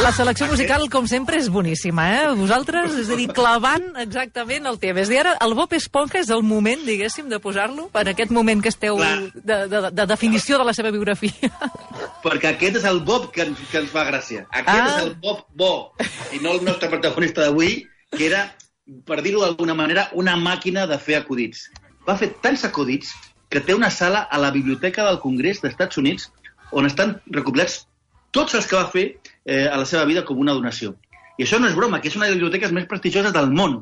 La 0.00 0.12
selecció 0.12 0.46
musical, 0.46 0.84
com 0.92 1.08
sempre, 1.10 1.40
és 1.42 1.48
boníssima, 1.50 2.04
eh? 2.14 2.26
Vosaltres, 2.38 2.92
és 3.00 3.08
a 3.10 3.16
dir, 3.18 3.26
clavant 3.34 3.96
exactament 3.98 4.68
el 4.70 4.78
tema. 4.78 5.02
És 5.02 5.08
a 5.08 5.10
dir, 5.10 5.18
ara 5.24 5.32
el 5.42 5.56
Bob 5.58 5.74
Esponja 5.74 6.20
és 6.20 6.30
el 6.30 6.44
moment, 6.46 6.84
diguéssim, 6.86 7.26
de 7.32 7.40
posar-lo 7.42 7.88
en 7.98 8.12
aquest 8.12 8.30
moment 8.30 8.62
que 8.62 8.70
esteu 8.70 9.00
Clar. 9.00 9.16
de, 9.34 9.58
de, 9.72 9.82
de 9.98 10.06
definició 10.06 10.60
de 10.62 10.68
la 10.68 10.76
seva 10.76 10.92
biografia. 10.94 11.50
Perquè 12.22 12.52
aquest 12.52 12.78
és 12.78 12.86
el 12.86 13.02
Bob 13.02 13.32
que 13.34 13.48
ens, 13.48 13.58
que 13.72 13.82
ens 13.82 13.90
fa 13.90 14.06
gràcia. 14.06 14.46
Aquest 14.52 14.70
ah. 14.76 14.86
és 14.86 15.02
el 15.08 15.12
Bob 15.24 15.42
bo, 15.50 15.72
i 16.30 16.38
no 16.44 16.54
el 16.54 16.62
nostre 16.62 16.92
protagonista 16.94 17.48
d'avui, 17.48 17.80
que 18.14 18.28
era, 18.30 18.46
per 19.08 19.18
dir-ho 19.26 19.42
d'alguna 19.42 19.74
manera, 19.74 20.06
una 20.14 20.38
màquina 20.38 20.86
de 20.86 21.02
fer 21.02 21.18
acudits. 21.18 21.66
Va 22.08 22.16
fer 22.16 22.30
tants 22.44 22.64
acudits 22.64 23.12
que 23.52 23.60
té 23.64 23.74
una 23.76 23.90
sala 23.92 24.24
a 24.30 24.38
la 24.40 24.50
Biblioteca 24.54 25.04
del 25.08 25.20
Congrés 25.20 25.60
d'Estats 25.60 26.00
Units 26.00 26.30
on 26.72 26.88
estan 26.88 27.16
recopilats 27.32 27.82
tots 28.32 28.56
els 28.58 28.68
que 28.68 28.76
va 28.76 28.88
fer 28.92 29.04
eh, 29.08 29.66
a 29.66 29.76
la 29.76 29.86
seva 29.88 30.04
vida 30.08 30.24
com 30.24 30.40
una 30.40 30.54
donació. 30.56 30.94
I 31.38 31.44
això 31.44 31.60
no 31.60 31.68
és 31.68 31.76
broma, 31.76 32.00
que 32.00 32.10
és 32.10 32.16
una 32.16 32.26
de 32.26 32.32
les 32.32 32.40
biblioteques 32.40 32.72
més 32.76 32.88
prestigioses 32.90 33.32
del 33.32 33.52
món. 33.54 33.78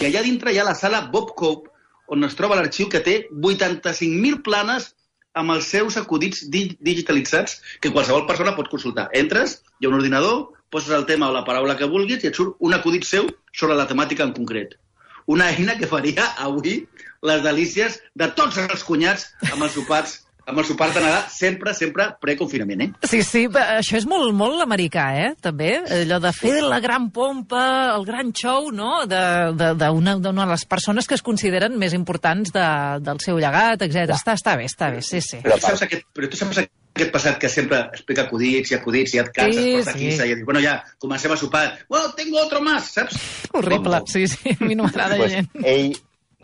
I 0.00 0.08
allà 0.08 0.22
dintre 0.24 0.52
hi 0.52 0.60
ha 0.60 0.68
la 0.68 0.76
sala 0.78 1.02
Bob 1.12 1.34
Cope, 1.36 1.72
on 2.08 2.22
es 2.24 2.36
troba 2.38 2.56
l'arxiu 2.56 2.88
que 2.88 3.02
té 3.02 3.16
85.000 3.34 4.42
planes 4.46 4.92
amb 5.36 5.52
els 5.52 5.68
seus 5.68 5.98
acudits 6.00 6.46
di 6.52 6.68
digitalitzats 6.80 7.58
que 7.82 7.92
qualsevol 7.92 8.24
persona 8.28 8.54
pot 8.56 8.70
consultar. 8.72 9.08
Entres, 9.12 9.58
hi 9.80 9.86
ha 9.86 9.90
un 9.90 9.98
ordinador, 9.98 10.52
poses 10.70 10.94
el 10.96 11.04
tema 11.10 11.28
o 11.28 11.34
la 11.34 11.44
paraula 11.44 11.76
que 11.76 11.90
vulguis 11.90 12.24
i 12.24 12.30
et 12.30 12.38
surt 12.38 12.56
un 12.60 12.76
acudit 12.76 13.04
seu 13.04 13.28
sobre 13.52 13.76
la 13.76 13.88
temàtica 13.90 14.24
en 14.24 14.32
concret. 14.36 14.78
Una 15.26 15.50
eina 15.50 15.74
que 15.78 15.88
faria 15.90 16.30
avui 16.42 16.84
les 17.26 17.42
delícies 17.42 17.98
de 18.14 18.30
tots 18.38 18.60
els 18.62 18.86
cunyats 18.86 19.30
amb 19.52 19.66
els 19.66 19.74
sopars 19.74 20.20
amb 20.46 20.60
el 20.62 20.64
sopar 20.64 20.92
de 20.94 21.00
Nadal, 21.02 21.24
sempre, 21.26 21.72
sempre 21.74 22.04
preconfinament, 22.22 22.84
eh? 22.84 23.08
Sí, 23.10 23.18
sí, 23.26 23.42
això 23.50 23.96
és 23.98 24.06
molt, 24.06 24.30
molt 24.38 24.62
americà, 24.62 25.08
eh, 25.18 25.32
també. 25.42 25.72
Allò 25.96 26.20
de 26.22 26.30
fer 26.36 26.60
la 26.62 26.78
gran 26.82 27.08
pompa, 27.10 27.64
el 27.96 28.06
gran 28.06 28.30
show, 28.30 28.70
no?, 28.70 28.92
d'una 29.10 29.50
de, 29.58 29.72
d'una 29.82 30.16
de 30.22 30.48
les 30.52 30.66
persones 30.70 31.10
que 31.10 31.18
es 31.18 31.24
consideren 31.26 31.74
més 31.78 31.98
importants 31.98 32.54
de, 32.54 32.66
del 33.02 33.18
seu 33.24 33.42
llegat, 33.42 33.82
etc. 33.82 34.14
Està, 34.14 34.38
està 34.38 34.54
bé, 34.60 34.70
està 34.70 34.92
bé, 34.94 35.02
sí, 35.02 35.18
sí. 35.18 35.42
Però 35.42 35.58
Tu 35.58 35.66
saps 35.66 35.82
aquest, 35.88 36.06
però 36.14 36.30
tu 36.30 36.38
saps 36.38 36.62
aquest 36.62 36.75
passat 37.12 37.36
que 37.38 37.48
sempre 37.52 37.78
explica 37.92 38.22
acudits 38.22 38.70
i 38.72 38.74
acudits 38.74 39.12
i 39.14 39.18
et 39.18 39.28
canses, 39.34 39.62
Sí, 39.62 39.72
porta 39.76 39.92
sí. 39.92 39.98
i 40.08 40.34
dius, 40.34 40.44
bueno, 40.44 40.60
ja, 40.64 40.82
comencem 40.98 41.32
a 41.32 41.36
sopar. 41.36 41.78
Bueno, 41.88 42.12
tengo 42.16 42.40
otro 42.40 42.60
más, 42.60 42.88
saps? 42.94 43.16
Horrible, 43.52 43.98
Com- 44.00 44.06
sí, 44.06 44.26
sí, 44.26 44.56
a 44.58 44.64
mi 44.64 44.74
no 44.74 44.84
m'agrada 44.84 45.16
pues, 45.16 45.32
gent. 45.32 45.48
ell 45.62 45.96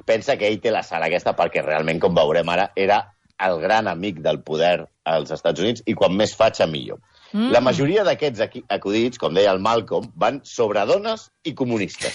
pensa 0.05 0.37
que 0.37 0.47
ell 0.49 0.61
té 0.61 0.71
la 0.71 0.83
sala 0.83 1.07
aquesta 1.07 1.35
perquè 1.35 1.63
realment, 1.65 1.99
com 2.01 2.15
veurem 2.15 2.49
ara, 2.49 2.71
era 2.77 3.15
el 3.39 3.61
gran 3.61 3.89
amic 3.89 4.19
del 4.21 4.41
poder 4.43 4.85
als 5.05 5.31
Estats 5.31 5.59
Units 5.61 5.83
i 5.87 5.95
quan 5.95 6.15
més 6.15 6.35
fatxa, 6.37 6.67
millor. 6.67 7.01
Mm. 7.33 7.51
La 7.51 7.61
majoria 7.61 8.05
d'aquests 8.05 8.41
aquí- 8.45 8.65
acudits, 8.69 9.19
com 9.19 9.33
deia 9.35 9.51
el 9.51 9.59
Malcolm, 9.59 10.11
van 10.15 10.41
sobre 10.45 10.85
dones 10.87 11.31
i 11.43 11.55
comunistes. 11.55 12.13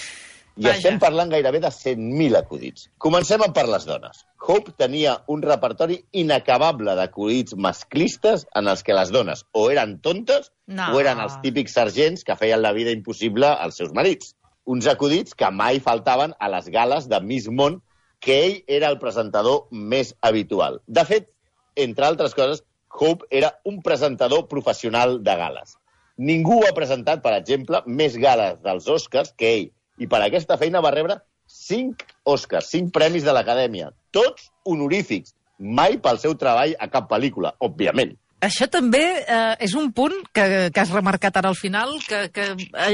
I 0.58 0.64
Vaja. 0.64 0.76
estem 0.80 0.96
parlant 0.98 1.30
gairebé 1.30 1.60
de 1.62 1.68
100.000 1.70 2.34
acudits. 2.36 2.88
Comencem 2.98 3.40
per 3.54 3.62
les 3.70 3.84
dones. 3.86 4.24
Hope 4.42 4.72
tenia 4.76 5.12
un 5.30 5.42
repertori 5.44 6.00
inacabable 6.18 6.96
d'acudits 6.98 7.54
masclistes 7.54 8.44
en 8.58 8.66
els 8.66 8.82
que 8.82 8.96
les 8.96 9.12
dones 9.14 9.44
o 9.54 9.68
eren 9.70 10.00
tontes 10.02 10.50
No. 10.66 10.88
o 10.94 11.00
eren 11.00 11.20
els 11.22 11.38
típics 11.44 11.72
sergents 11.78 12.24
que 12.24 12.34
feien 12.36 12.60
la 12.62 12.72
vida 12.74 12.90
impossible 12.90 13.46
als 13.46 13.76
seus 13.78 13.92
marits. 13.94 14.34
Uns 14.66 14.86
acudits 14.90 15.34
que 15.34 15.48
mai 15.54 15.78
faltaven 15.80 16.34
a 16.40 16.48
les 16.50 16.66
gales 16.74 17.06
de 17.08 17.20
Miss 17.20 17.46
Món, 17.48 17.78
que 18.20 18.40
ell 18.44 18.64
era 18.66 18.88
el 18.90 18.98
presentador 18.98 19.68
més 19.70 20.14
habitual. 20.20 20.80
De 20.88 21.04
fet, 21.06 21.30
entre 21.76 22.04
altres 22.04 22.34
coses, 22.34 22.64
Hope 22.90 23.26
era 23.30 23.60
un 23.64 23.80
presentador 23.82 24.48
professional 24.48 25.22
de 25.22 25.36
gales. 25.36 25.76
Ningú 26.18 26.64
ha 26.66 26.74
presentat, 26.74 27.22
per 27.22 27.32
exemple, 27.36 27.82
més 27.86 28.16
gales 28.18 28.58
dels 28.64 28.88
Oscars 28.90 29.32
que 29.38 29.52
ell, 29.54 29.68
i 29.98 30.08
per 30.10 30.22
aquesta 30.24 30.58
feina 30.60 30.82
va 30.84 30.94
rebre 30.94 31.18
5 31.48 32.06
Oscars, 32.28 32.70
5 32.74 32.92
premis 32.94 33.24
de 33.24 33.34
l'Acadèmia, 33.34 33.90
tots 34.14 34.50
honorífics, 34.68 35.34
mai 35.58 35.98
pel 36.02 36.20
seu 36.22 36.36
treball 36.38 36.74
a 36.78 36.88
cap 36.92 37.08
pel·lícula, 37.10 37.54
òbviament. 37.64 38.14
Això 38.38 38.68
també 38.70 39.02
eh, 39.18 39.54
és 39.66 39.72
un 39.74 39.88
punt 39.90 40.14
que, 40.30 40.44
que 40.70 40.80
has 40.80 40.92
remarcat 40.94 41.40
ara 41.40 41.50
al 41.50 41.56
final, 41.58 41.96
que, 42.06 42.28
que 42.30 42.44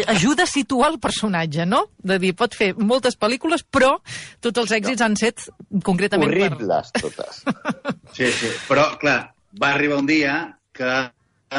ajuda 0.08 0.46
a 0.46 0.48
situar 0.48 0.88
el 0.94 0.96
personatge, 1.02 1.66
no? 1.68 1.82
De 2.00 2.16
dir, 2.22 2.32
pot 2.38 2.56
fer 2.56 2.70
moltes 2.80 3.18
pel·lícules, 3.20 3.66
però 3.68 3.98
tots 4.40 4.62
els 4.62 4.72
èxits 4.78 5.04
han 5.04 5.18
set 5.20 5.44
concretament 5.84 6.32
Horribles, 6.32 6.94
totes. 6.96 7.42
Sí, 8.16 8.30
sí. 8.30 8.48
Però, 8.70 8.86
clar, 9.02 9.18
va 9.60 9.74
arribar 9.74 9.98
un 10.00 10.08
dia 10.08 10.38
que 10.72 10.90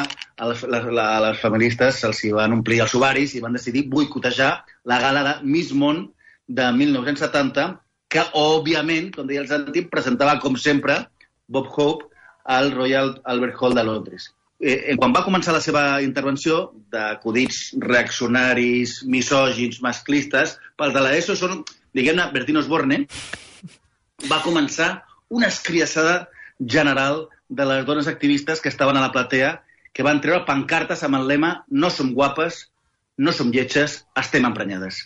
a 0.03 0.49
les, 0.49 0.63
les, 0.67 1.39
feministes 1.41 2.01
se'ls 2.03 2.21
van 2.35 2.57
omplir 2.57 2.81
els 2.83 2.95
ovaris 2.97 3.35
i 3.35 3.41
van 3.43 3.55
decidir 3.55 3.87
boicotejar 3.91 4.51
la 4.91 4.99
gala 5.03 5.23
de 5.27 5.35
Miss 5.47 5.73
Món 5.73 6.05
de 6.47 6.69
1970, 6.71 7.67
que, 8.11 8.23
òbviament, 8.37 9.11
com 9.15 9.27
deia 9.27 9.41
el 9.43 9.49
Santi, 9.49 9.85
presentava, 9.91 10.37
com 10.43 10.57
sempre, 10.59 10.99
Bob 11.47 11.71
Hope 11.73 12.11
al 12.45 12.71
Royal 12.71 13.15
Albert 13.23 13.61
Hall 13.61 13.77
de 13.77 13.83
Londres. 13.83 14.29
Eh, 14.59 14.91
eh, 14.91 14.95
quan 14.95 15.11
va 15.13 15.25
començar 15.25 15.53
la 15.53 15.63
seva 15.63 15.99
intervenció 16.05 16.69
d'acudits 16.93 17.73
reaccionaris, 17.81 19.01
misògins, 19.11 19.81
masclistes, 19.83 20.55
pels 20.79 20.95
de 20.95 21.03
l'ESO 21.03 21.35
són, 21.35 21.63
diguem-ne, 21.97 22.29
Bertino 22.31 22.61
Osborne, 22.63 23.03
va 24.31 24.39
començar 24.45 24.89
una 25.29 25.49
escriassada 25.51 26.29
general 26.59 27.25
de 27.49 27.65
les 27.67 27.85
dones 27.85 28.07
activistes 28.07 28.61
que 28.61 28.69
estaven 28.69 28.97
a 28.97 29.03
la 29.03 29.11
platea, 29.11 29.57
que 29.95 30.03
van 30.03 30.19
treure 30.21 30.43
pancartes 30.47 31.03
amb 31.07 31.15
el 31.21 31.29
lema 31.29 31.51
no 31.71 31.89
som 31.93 32.11
guapes, 32.17 32.65
no 33.17 33.31
som 33.31 33.51
lletges, 33.55 34.01
estem 34.19 34.43
emprenyades. 34.47 34.99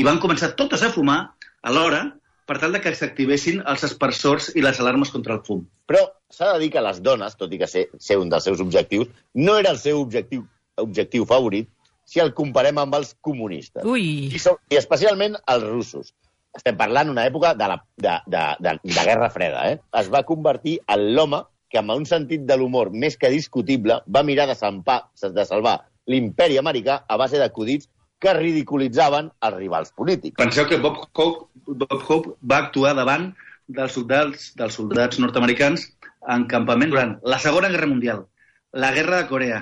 I 0.00 0.06
van 0.06 0.20
començar 0.22 0.54
totes 0.56 0.82
a 0.82 0.88
fumar 0.94 1.20
alhora 1.60 2.06
per 2.48 2.56
tal 2.58 2.72
de 2.74 2.80
que 2.82 2.94
s'activessin 2.96 3.60
els 3.70 3.84
espersors 3.86 4.48
i 4.56 4.64
les 4.64 4.80
alarmes 4.80 5.12
contra 5.14 5.36
el 5.36 5.42
fum. 5.46 5.60
Però 5.86 6.00
s'ha 6.32 6.54
de 6.54 6.62
dir 6.64 6.70
que 6.72 6.82
les 6.82 7.02
dones, 7.04 7.36
tot 7.38 7.52
i 7.52 7.60
que 7.60 7.68
ser, 7.70 7.84
ser 8.00 8.16
un 8.18 8.32
dels 8.32 8.48
seus 8.48 8.62
objectius, 8.64 9.12
no 9.36 9.58
era 9.60 9.74
el 9.76 9.78
seu 9.78 10.00
objectiu, 10.00 10.46
objectiu 10.80 11.28
favorit 11.28 11.68
si 12.10 12.18
el 12.24 12.32
comparem 12.34 12.80
amb 12.80 12.96
els 12.98 13.12
comunistes. 13.22 13.84
Ui, 13.86 14.32
I, 14.32 14.40
so, 14.42 14.56
I 14.72 14.80
especialment 14.80 15.36
els 15.52 15.68
russos. 15.68 16.14
Estem 16.56 16.74
parlant 16.80 17.12
d'una 17.12 17.28
època 17.28 17.52
de, 17.54 17.68
la, 17.70 17.76
de, 17.94 18.16
de, 18.26 18.42
de, 18.66 18.74
de 18.82 19.04
Guerra 19.06 19.28
Freda. 19.30 19.68
Eh? 19.70 19.78
Es 20.00 20.08
va 20.10 20.24
convertir 20.26 20.80
en 20.90 21.04
l'home 21.14 21.44
que, 21.70 21.78
amb 21.78 21.94
un 21.94 22.04
sentit 22.08 22.44
de 22.48 22.58
l'humor 22.58 22.90
més 22.90 23.16
que 23.16 23.30
discutible, 23.32 24.00
va 24.06 24.26
mirar 24.26 24.48
de, 24.50 24.58
sampar, 24.58 25.04
de 25.22 25.46
salvar 25.46 25.78
l'imperi 26.10 26.58
americà 26.58 27.04
a 27.06 27.18
base 27.20 27.38
d'acudits 27.38 27.88
que 28.20 28.34
ridiculitzaven 28.36 29.30
els 29.46 29.56
rivals 29.56 29.94
polítics. 29.96 30.36
Penseu 30.36 30.66
que 30.68 30.80
Bob 30.82 30.98
Hope, 31.14 31.48
Bob 31.66 32.02
Hope 32.08 32.34
va 32.42 32.60
actuar 32.66 32.92
davant 32.98 33.30
dels 33.70 33.94
soldats, 33.96 34.50
dels 34.58 34.76
soldats 34.76 35.20
nord-americans 35.22 35.86
en 36.34 36.46
campament 36.50 36.90
durant 36.92 37.14
la 37.24 37.38
Segona 37.40 37.70
Guerra 37.72 37.88
Mundial, 37.88 38.24
la 38.72 38.90
Guerra 38.92 39.22
de 39.22 39.28
Corea, 39.30 39.60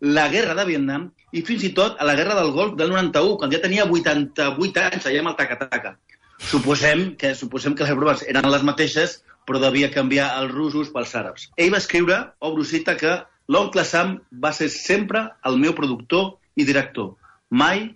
la 0.00 0.28
Guerra 0.30 0.54
de 0.54 0.66
Vietnam 0.68 1.08
i 1.34 1.42
fins 1.42 1.64
i 1.66 1.72
tot 1.74 1.98
a 1.98 2.06
la 2.06 2.14
Guerra 2.18 2.36
del 2.38 2.52
Golf 2.54 2.76
del 2.78 2.92
91, 2.94 3.34
quan 3.40 3.50
ja 3.52 3.62
tenia 3.64 3.88
88 3.88 4.84
anys, 4.84 5.08
allà 5.08 5.24
amb 5.24 5.32
el 5.32 5.38
taca-taca. 5.40 5.96
Suposem 6.38 7.16
que, 7.18 7.34
suposem 7.34 7.74
que 7.74 7.82
les 7.82 7.98
proves 7.98 8.22
eren 8.30 8.46
les 8.52 8.62
mateixes, 8.62 9.18
però 9.48 9.60
devia 9.62 9.90
canviar 9.92 10.28
els 10.42 10.52
russos 10.52 10.92
pels 10.92 11.14
àrabs. 11.16 11.48
Ell 11.56 11.72
va 11.72 11.80
escriure, 11.80 12.18
obro 12.44 12.66
cita, 12.68 12.96
que 13.00 13.14
l'oncle 13.48 13.84
Sam 13.88 14.18
va 14.44 14.52
ser 14.52 14.68
sempre 14.72 15.24
el 15.48 15.56
meu 15.62 15.74
productor 15.76 16.36
i 16.60 16.66
director. 16.68 17.14
Mai 17.48 17.88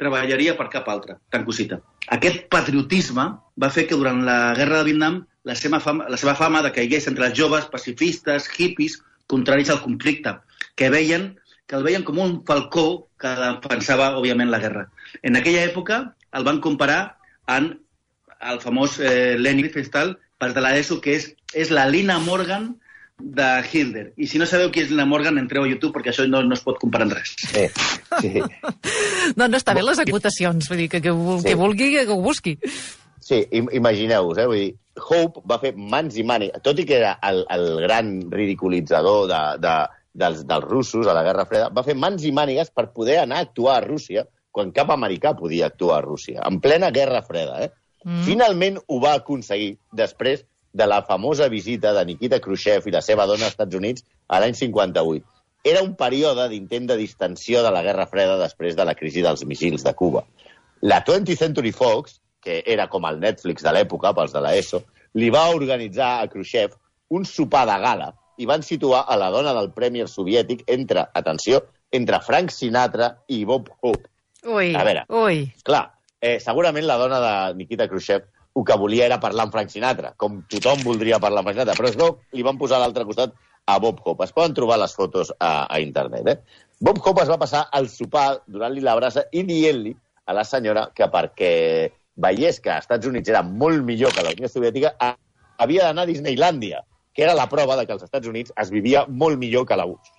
treballaria 0.00 0.56
per 0.58 0.68
cap 0.72 0.88
altre. 0.90 1.20
Tanco 1.30 1.54
cita. 1.54 1.78
Aquest 2.12 2.46
patriotisme 2.52 3.30
va 3.62 3.72
fer 3.72 3.86
que 3.86 3.98
durant 3.98 4.20
la 4.26 4.54
Guerra 4.58 4.82
de 4.82 4.90
Vietnam 4.90 5.22
la 5.46 5.54
seva 5.54 5.78
fama, 5.80 6.08
la 6.10 6.18
seva 6.18 6.34
fama 6.34 6.64
decaigués 6.66 7.06
entre 7.06 7.28
els 7.30 7.38
joves 7.38 7.70
pacifistes, 7.70 8.50
hippies, 8.58 8.98
contraris 9.30 9.70
al 9.70 9.82
conflicte, 9.82 10.34
que 10.74 10.90
veien 10.90 11.34
que 11.66 11.74
el 11.74 11.82
veien 11.82 12.04
com 12.06 12.18
un 12.22 12.36
falcó 12.46 13.08
que 13.18 13.32
defensava, 13.38 14.12
òbviament, 14.18 14.50
la 14.52 14.60
guerra. 14.62 14.84
En 15.26 15.38
aquella 15.38 15.64
època 15.66 15.98
el 16.38 16.46
van 16.46 16.60
comparar 16.62 17.16
amb 17.50 17.80
el 18.52 18.60
famós 18.62 19.00
eh, 19.00 19.34
Lenny 19.38 19.64
Riefenstahl, 19.64 20.14
per 20.38 20.52
de 20.56 20.64
l'ESO, 20.64 21.00
que 21.04 21.16
és, 21.16 21.30
és 21.54 21.70
la 21.74 21.86
Lina 21.88 22.18
Morgan 22.22 22.74
de 23.18 23.46
Hilder. 23.72 24.10
I 24.20 24.26
si 24.28 24.38
no 24.38 24.44
sabeu 24.48 24.68
qui 24.72 24.82
és 24.84 24.90
Lina 24.92 25.06
Morgan, 25.08 25.38
entreu 25.40 25.64
a 25.64 25.70
YouTube, 25.70 25.94
perquè 25.94 26.12
això 26.12 26.26
no, 26.28 26.42
no 26.44 26.56
es 26.56 26.62
pot 26.64 26.78
comparar 26.80 27.06
amb 27.08 27.16
res. 27.16 27.32
Sí, 27.40 27.64
sí. 28.20 28.42
no, 29.38 29.48
no 29.48 29.56
està 29.56 29.74
bé 29.76 29.84
les 29.84 30.02
acotacions, 30.04 30.68
vull 30.68 30.84
dir, 30.84 30.90
que, 30.92 31.00
que, 31.00 31.12
que, 31.14 31.38
Sí. 31.40 31.48
que 31.48 31.58
vulgui, 31.58 31.90
que 31.96 32.12
ho 32.12 32.20
busqui. 32.20 32.58
Sí, 33.26 33.40
im 33.58 33.70
imagineu-vos, 33.74 34.38
eh? 34.38 34.46
Vull 34.46 34.60
dir, 34.60 34.74
Hope 34.96 35.42
va 35.48 35.58
fer 35.60 35.74
mans 35.76 36.14
i 36.16 36.24
mànigues, 36.24 36.62
tot 36.64 36.78
i 36.80 36.86
que 36.88 36.96
era 37.00 37.16
el, 37.28 37.42
el 37.52 37.66
gran 37.82 38.14
ridiculitzador 38.32 39.26
de, 39.28 39.40
de, 39.60 39.74
dels, 40.16 40.44
dels 40.48 40.64
russos 40.64 41.08
a 41.08 41.16
la 41.16 41.24
Guerra 41.26 41.44
Freda, 41.48 41.72
va 41.74 41.84
fer 41.84 41.96
mans 41.98 42.24
i 42.24 42.32
mànigues 42.32 42.70
per 42.72 42.86
poder 42.94 43.18
anar 43.24 43.42
a 43.42 43.48
actuar 43.48 43.80
a 43.80 43.84
Rússia 43.84 44.24
quan 44.56 44.72
cap 44.72 44.88
americà 44.94 45.34
podia 45.36 45.66
actuar 45.68 45.98
a 45.98 46.04
Rússia, 46.06 46.40
en 46.48 46.60
plena 46.64 46.88
Guerra 46.90 47.20
Freda. 47.26 47.58
Eh? 47.66 47.72
Mm. 48.06 48.22
Finalment 48.22 48.76
ho 48.86 49.00
va 49.02 49.16
aconseguir 49.18 49.72
després 49.98 50.44
de 50.76 50.86
la 50.86 51.00
famosa 51.02 51.48
visita 51.50 51.92
de 51.96 52.04
Nikita 52.06 52.38
Khrushchev 52.44 52.86
i 52.86 52.92
la 52.94 53.02
seva 53.02 53.26
dona 53.26 53.48
als 53.48 53.56
Estats 53.56 53.74
Units 53.74 54.04
a 54.28 54.38
l'any 54.42 54.54
58. 54.54 55.24
Era 55.66 55.82
un 55.82 55.96
període 55.98 56.44
d'intent 56.52 56.86
de 56.86 56.96
distensió 57.00 57.64
de 57.64 57.72
la 57.74 57.82
Guerra 57.82 58.06
Freda 58.06 58.36
després 58.38 58.76
de 58.78 58.84
la 58.86 58.94
crisi 58.94 59.24
dels 59.24 59.42
missils 59.50 59.82
de 59.82 59.94
Cuba. 59.98 60.22
La 60.82 61.00
20th 61.02 61.40
Century 61.40 61.72
Fox, 61.72 62.20
que 62.44 62.60
era 62.66 62.86
com 62.92 63.08
el 63.08 63.18
Netflix 63.18 63.64
de 63.66 63.72
l'època, 63.74 64.12
pels 64.14 64.36
de 64.36 64.44
l'ESO, 64.44 64.84
li 65.18 65.32
va 65.34 65.48
organitzar 65.50 66.20
a 66.20 66.28
Khrushchev 66.30 66.76
un 67.16 67.24
sopar 67.26 67.64
de 67.66 67.80
gala 67.82 68.12
i 68.38 68.46
van 68.46 68.62
situar 68.62 69.06
a 69.08 69.16
la 69.18 69.32
dona 69.34 69.56
del 69.56 69.72
Premier 69.74 70.06
soviètic 70.12 70.62
entre, 70.70 71.08
atenció, 71.14 71.64
entre 71.90 72.20
Frank 72.20 72.52
Sinatra 72.54 73.16
i 73.26 73.42
Bob 73.48 73.72
Hope. 73.80 74.06
Ui, 74.44 74.74
A 74.76 74.84
veure. 74.84 75.06
ui. 75.08 75.46
Clar, 75.64 75.95
eh, 76.20 76.38
segurament 76.40 76.86
la 76.86 76.98
dona 77.00 77.20
de 77.22 77.34
Nikita 77.58 77.88
Khrushchev 77.88 78.26
el 78.56 78.64
que 78.64 78.76
volia 78.80 79.04
era 79.04 79.20
parlar 79.20 79.46
amb 79.46 79.52
Frank 79.52 79.68
Sinatra, 79.68 80.14
com 80.16 80.40
tothom 80.48 80.80
voldria 80.84 81.20
parlar 81.20 81.42
amb 81.42 81.50
Frank 81.50 81.58
Sinatra, 81.58 81.76
però 81.76 81.90
es 81.90 81.98
veu 82.00 82.14
li 82.32 82.44
van 82.46 82.56
posar 82.56 82.78
a 82.78 82.84
l'altre 82.86 83.04
costat 83.04 83.34
a 83.66 83.76
Bob 83.82 84.00
Hope. 84.04 84.24
Es 84.24 84.32
poden 84.32 84.54
trobar 84.56 84.78
les 84.80 84.94
fotos 84.96 85.32
a, 85.38 85.66
a 85.66 85.80
internet. 85.82 86.30
Eh? 86.32 86.64
Bob 86.80 87.02
Hope 87.04 87.24
es 87.24 87.28
va 87.28 87.38
passar 87.42 87.66
el 87.76 87.90
sopar 87.92 88.40
donant-li 88.46 88.84
la 88.84 88.96
brasa 88.96 89.26
i 89.32 89.44
dient-li 89.44 89.92
a 90.26 90.34
la 90.34 90.44
senyora 90.48 90.88
que 90.96 91.08
perquè 91.12 91.52
veiés 92.16 92.60
que 92.64 92.72
als 92.72 92.86
Estats 92.86 93.06
Units 93.10 93.28
era 93.28 93.42
molt 93.44 93.84
millor 93.84 94.14
que 94.14 94.24
la 94.24 94.32
Unió 94.32 94.48
Soviètica, 94.48 94.94
havia 95.60 95.88
d'anar 95.88 96.06
a 96.06 96.10
Disneylàndia, 96.10 96.80
que 97.12 97.24
era 97.26 97.36
la 97.36 97.48
prova 97.52 97.76
de 97.76 97.84
que 97.86 97.92
als 97.92 98.06
Estats 98.06 98.28
Units 98.28 98.54
es 98.56 98.72
vivia 98.72 99.04
molt 99.08 99.38
millor 99.40 99.66
que 99.68 99.76
la 99.76 99.86
URSS. 99.88 100.14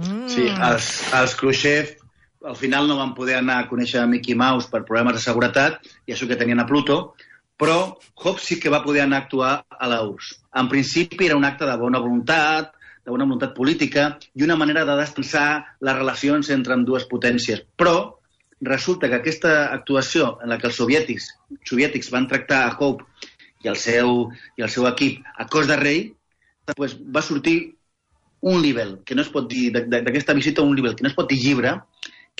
Mm. 0.00 0.28
Sí, 0.30 0.46
els, 0.46 0.92
els 1.18 1.34
Khrushchev 1.36 1.96
al 2.44 2.56
final 2.56 2.88
no 2.88 2.96
van 2.96 3.14
poder 3.14 3.36
anar 3.38 3.58
a 3.60 3.68
conèixer 3.68 4.06
Mickey 4.08 4.34
Mouse 4.34 4.70
per 4.70 4.84
problemes 4.88 5.16
de 5.16 5.22
seguretat, 5.24 5.80
i 6.06 6.14
això 6.14 6.28
que 6.28 6.38
tenien 6.40 6.62
a 6.62 6.66
Pluto, 6.68 7.14
però 7.60 7.98
Hobbes 8.14 8.46
sí 8.48 8.56
que 8.60 8.72
va 8.72 8.84
poder 8.84 9.02
anar 9.04 9.18
a 9.18 9.24
actuar 9.26 9.52
a 9.68 9.88
la 9.88 10.00
URSS. 10.06 10.38
En 10.56 10.68
principi 10.68 11.26
era 11.26 11.36
un 11.36 11.44
acte 11.44 11.68
de 11.68 11.76
bona 11.76 12.00
voluntat, 12.00 12.72
de 13.04 13.12
bona 13.12 13.26
voluntat 13.26 13.52
política 13.56 14.06
i 14.34 14.44
una 14.44 14.56
manera 14.56 14.86
de 14.88 14.96
destensar 14.96 15.76
les 15.80 15.96
relacions 15.96 16.48
entre 16.56 16.76
amb 16.76 16.88
dues 16.88 17.04
potències. 17.10 17.60
Però 17.76 18.16
resulta 18.60 19.08
que 19.08 19.20
aquesta 19.20 19.52
actuació 19.74 20.38
en 20.42 20.52
la 20.52 20.58
que 20.60 20.68
els 20.68 20.80
soviètics, 20.80 21.28
soviètics 21.68 22.10
van 22.12 22.28
tractar 22.28 22.62
a 22.64 22.72
Hope 22.78 23.04
i 23.64 23.68
el 23.68 23.76
seu, 23.76 24.30
i 24.56 24.64
el 24.64 24.72
seu 24.72 24.88
equip 24.88 25.20
a 25.36 25.46
cos 25.52 25.68
de 25.68 25.76
rei, 25.76 26.00
pues, 26.76 26.96
va 26.96 27.20
sortir 27.20 27.74
un 28.40 28.62
libel, 28.62 29.00
que 29.04 29.14
no 29.14 29.20
es 29.20 29.28
pot 29.28 29.48
dir, 29.48 29.68
d'aquesta 29.72 30.32
visita 30.32 30.64
un 30.64 30.76
libel, 30.76 30.94
que 30.96 31.04
no 31.04 31.10
es 31.10 31.16
pot 31.16 31.28
dir 31.28 31.36
llibre, 31.42 31.74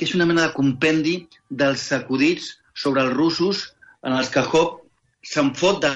que 0.00 0.06
és 0.08 0.14
una 0.16 0.24
mena 0.24 0.46
de 0.46 0.54
compendi 0.56 1.18
dels 1.52 1.82
acudits 1.92 2.54
sobre 2.72 3.02
els 3.04 3.12
russos 3.12 3.66
en 4.08 4.14
els 4.16 4.30
que 4.32 4.40
Hope 4.40 4.86
se'n 5.28 5.50
fot 5.58 5.82
de 5.84 5.90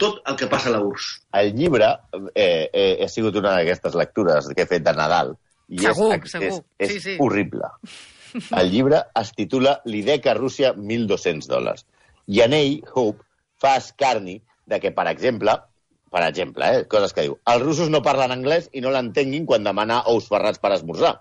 tot 0.00 0.18
el 0.26 0.34
que 0.40 0.48
passa 0.50 0.72
a 0.72 0.74
la 0.74 0.80
URSS. 0.82 1.20
El 1.38 1.52
llibre 1.54 1.92
eh, 2.34 2.66
eh, 2.72 3.04
ha 3.04 3.08
sigut 3.08 3.38
una 3.38 3.52
d'aquestes 3.54 3.94
lectures 3.94 4.48
que 4.50 4.64
he 4.66 4.70
fet 4.72 4.82
de 4.82 4.96
Nadal. 4.98 5.36
I 5.70 5.78
Segur, 5.84 6.08
és, 6.16 6.32
segur. 6.34 6.50
És, 6.50 6.88
és 6.88 6.92
Sí, 6.96 7.00
sí. 7.04 7.14
horrible. 7.22 7.70
El 8.60 8.72
llibre 8.74 9.04
es 9.22 9.30
titula 9.38 9.76
L'IDEC 9.86 10.26
a 10.26 10.34
Rússia, 10.34 10.74
1.200 10.74 11.46
dòlars. 11.46 11.86
I 12.26 12.42
en 12.42 12.58
ell, 12.58 12.80
Hope 12.94 13.22
fa 13.62 13.76
escarni 13.78 14.40
de 14.66 14.82
que, 14.82 14.90
per 14.90 15.06
exemple, 15.12 15.54
per 16.10 16.24
exemple, 16.26 16.66
eh, 16.66 16.86
coses 16.90 17.14
que 17.14 17.28
diu, 17.28 17.38
els 17.46 17.62
russos 17.62 17.94
no 17.94 18.02
parlen 18.02 18.34
anglès 18.34 18.66
i 18.74 18.82
no 18.82 18.90
l'entenguin 18.90 19.46
quan 19.46 19.62
demana 19.66 20.02
ous 20.10 20.26
ferrats 20.26 20.58
per 20.58 20.74
esmorzar. 20.74 21.20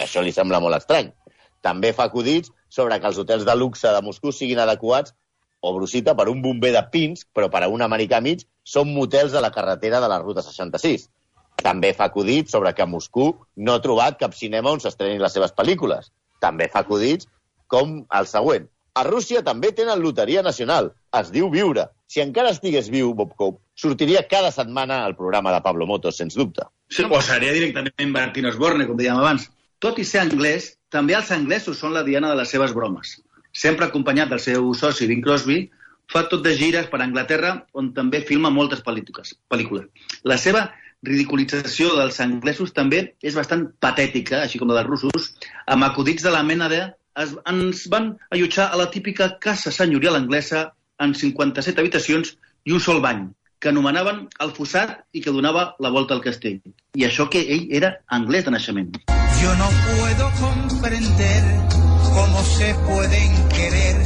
Això 0.00 0.24
li 0.24 0.32
sembla 0.32 0.60
molt 0.64 0.80
estrany. 0.80 1.12
També 1.62 1.92
fa 1.96 2.08
acudits 2.10 2.52
sobre 2.68 2.98
que 3.00 3.08
els 3.10 3.18
hotels 3.22 3.46
de 3.46 3.56
luxe 3.56 3.90
de 3.94 4.02
Moscou 4.02 4.34
siguin 4.34 4.60
adequats 4.62 5.14
o 5.62 5.72
brusita 5.76 6.16
per 6.18 6.28
un 6.28 6.42
bomber 6.42 6.72
de 6.74 6.82
Pinsk, 6.90 7.28
però 7.32 7.48
per 7.50 7.62
a 7.62 7.70
un 7.70 7.84
americà 7.86 8.20
mig 8.20 8.42
són 8.66 8.90
motels 8.94 9.32
de 9.32 9.40
la 9.40 9.52
carretera 9.54 10.00
de 10.02 10.08
la 10.10 10.18
Ruta 10.22 10.42
66. 10.42 11.06
També 11.62 11.92
fa 11.94 12.08
acudits 12.10 12.50
sobre 12.50 12.72
que 12.74 12.86
Moscou 12.86 13.36
no 13.56 13.76
ha 13.76 13.82
trobat 13.84 14.18
cap 14.18 14.34
cinema 14.34 14.72
on 14.74 14.82
s'estrenin 14.82 15.22
les 15.22 15.34
seves 15.38 15.54
pel·lícules. 15.54 16.10
També 16.42 16.66
fa 16.72 16.82
acudits 16.82 17.28
com 17.70 18.00
el 18.10 18.26
següent. 18.26 18.66
A 18.98 19.06
Rússia 19.06 19.40
també 19.46 19.70
tenen 19.72 20.02
loteria 20.02 20.42
nacional, 20.44 20.90
es 21.16 21.30
diu 21.32 21.48
viure. 21.52 21.86
Si 22.12 22.20
encara 22.20 22.50
estigués 22.52 22.90
viu, 22.92 23.14
Bob 23.16 23.32
Hope, 23.38 23.62
sortiria 23.78 24.26
cada 24.28 24.50
setmana 24.52 24.98
al 25.06 25.14
programa 25.16 25.54
de 25.54 25.62
Pablo 25.64 25.86
Motos, 25.88 26.18
sens 26.20 26.36
dubte. 26.36 26.66
Sí, 26.92 27.06
o 27.08 27.20
seria 27.24 27.54
directament 27.56 28.12
Martín 28.12 28.50
Osborne, 28.50 28.84
com 28.90 28.98
dèiem 28.98 29.22
abans. 29.22 29.46
Tot 29.80 29.96
i 30.02 30.04
ser 30.04 30.20
anglès, 30.26 30.74
també 30.92 31.16
els 31.16 31.30
anglesos 31.32 31.78
són 31.80 31.94
la 31.96 32.04
diana 32.06 32.30
de 32.30 32.38
les 32.38 32.50
seves 32.52 32.74
bromes. 32.76 33.16
Sempre 33.52 33.88
acompanyat 33.88 34.30
del 34.32 34.40
seu 34.40 34.72
soci, 34.76 35.08
Bing 35.08 35.24
Crosby, 35.24 35.64
fa 36.12 36.26
tot 36.28 36.44
de 36.44 36.52
gires 36.56 36.88
per 36.92 37.00
Anglaterra, 37.00 37.54
on 37.72 37.92
també 37.96 38.20
filma 38.28 38.52
moltes 38.52 38.82
pel·lícules. 38.84 39.88
La 40.28 40.38
seva 40.40 40.66
ridiculització 41.02 41.96
dels 41.98 42.20
anglesos 42.22 42.74
també 42.76 43.02
és 43.22 43.34
bastant 43.34 43.66
patètica, 43.82 44.42
així 44.42 44.60
com 44.60 44.70
la 44.70 44.80
dels 44.80 44.90
russos, 44.90 45.32
amb 45.66 45.88
acudits 45.88 46.22
de 46.22 46.32
la 46.34 46.44
mena 46.46 46.68
de 46.72 46.82
es, 47.18 47.34
ens 47.48 47.86
van 47.92 48.12
allotjar 48.30 48.68
a 48.70 48.78
la 48.80 48.88
típica 48.92 49.32
casa 49.40 49.72
senyorial 49.72 50.16
anglesa 50.20 50.70
en 51.02 51.16
57 51.16 51.80
habitacions 51.80 52.36
i 52.64 52.76
un 52.76 52.80
sol 52.80 53.02
bany, 53.04 53.26
que 53.58 53.72
anomenaven 53.72 54.26
el 54.44 54.54
fossat 54.56 55.00
i 55.12 55.24
que 55.24 55.34
donava 55.34 55.72
la 55.80 55.90
volta 55.90 56.14
al 56.14 56.24
castell. 56.24 56.62
I 56.94 57.08
això 57.08 57.28
que 57.32 57.44
ell 57.56 57.68
era 57.80 57.96
anglès 58.20 58.46
de 58.46 58.54
naixement. 58.54 58.96
Yo 59.42 59.54
no 59.56 59.68
puedo 59.98 60.30
comprender 60.40 61.42
cómo 62.14 62.42
se 62.44 62.74
pueden 62.74 63.48
querer 63.48 63.96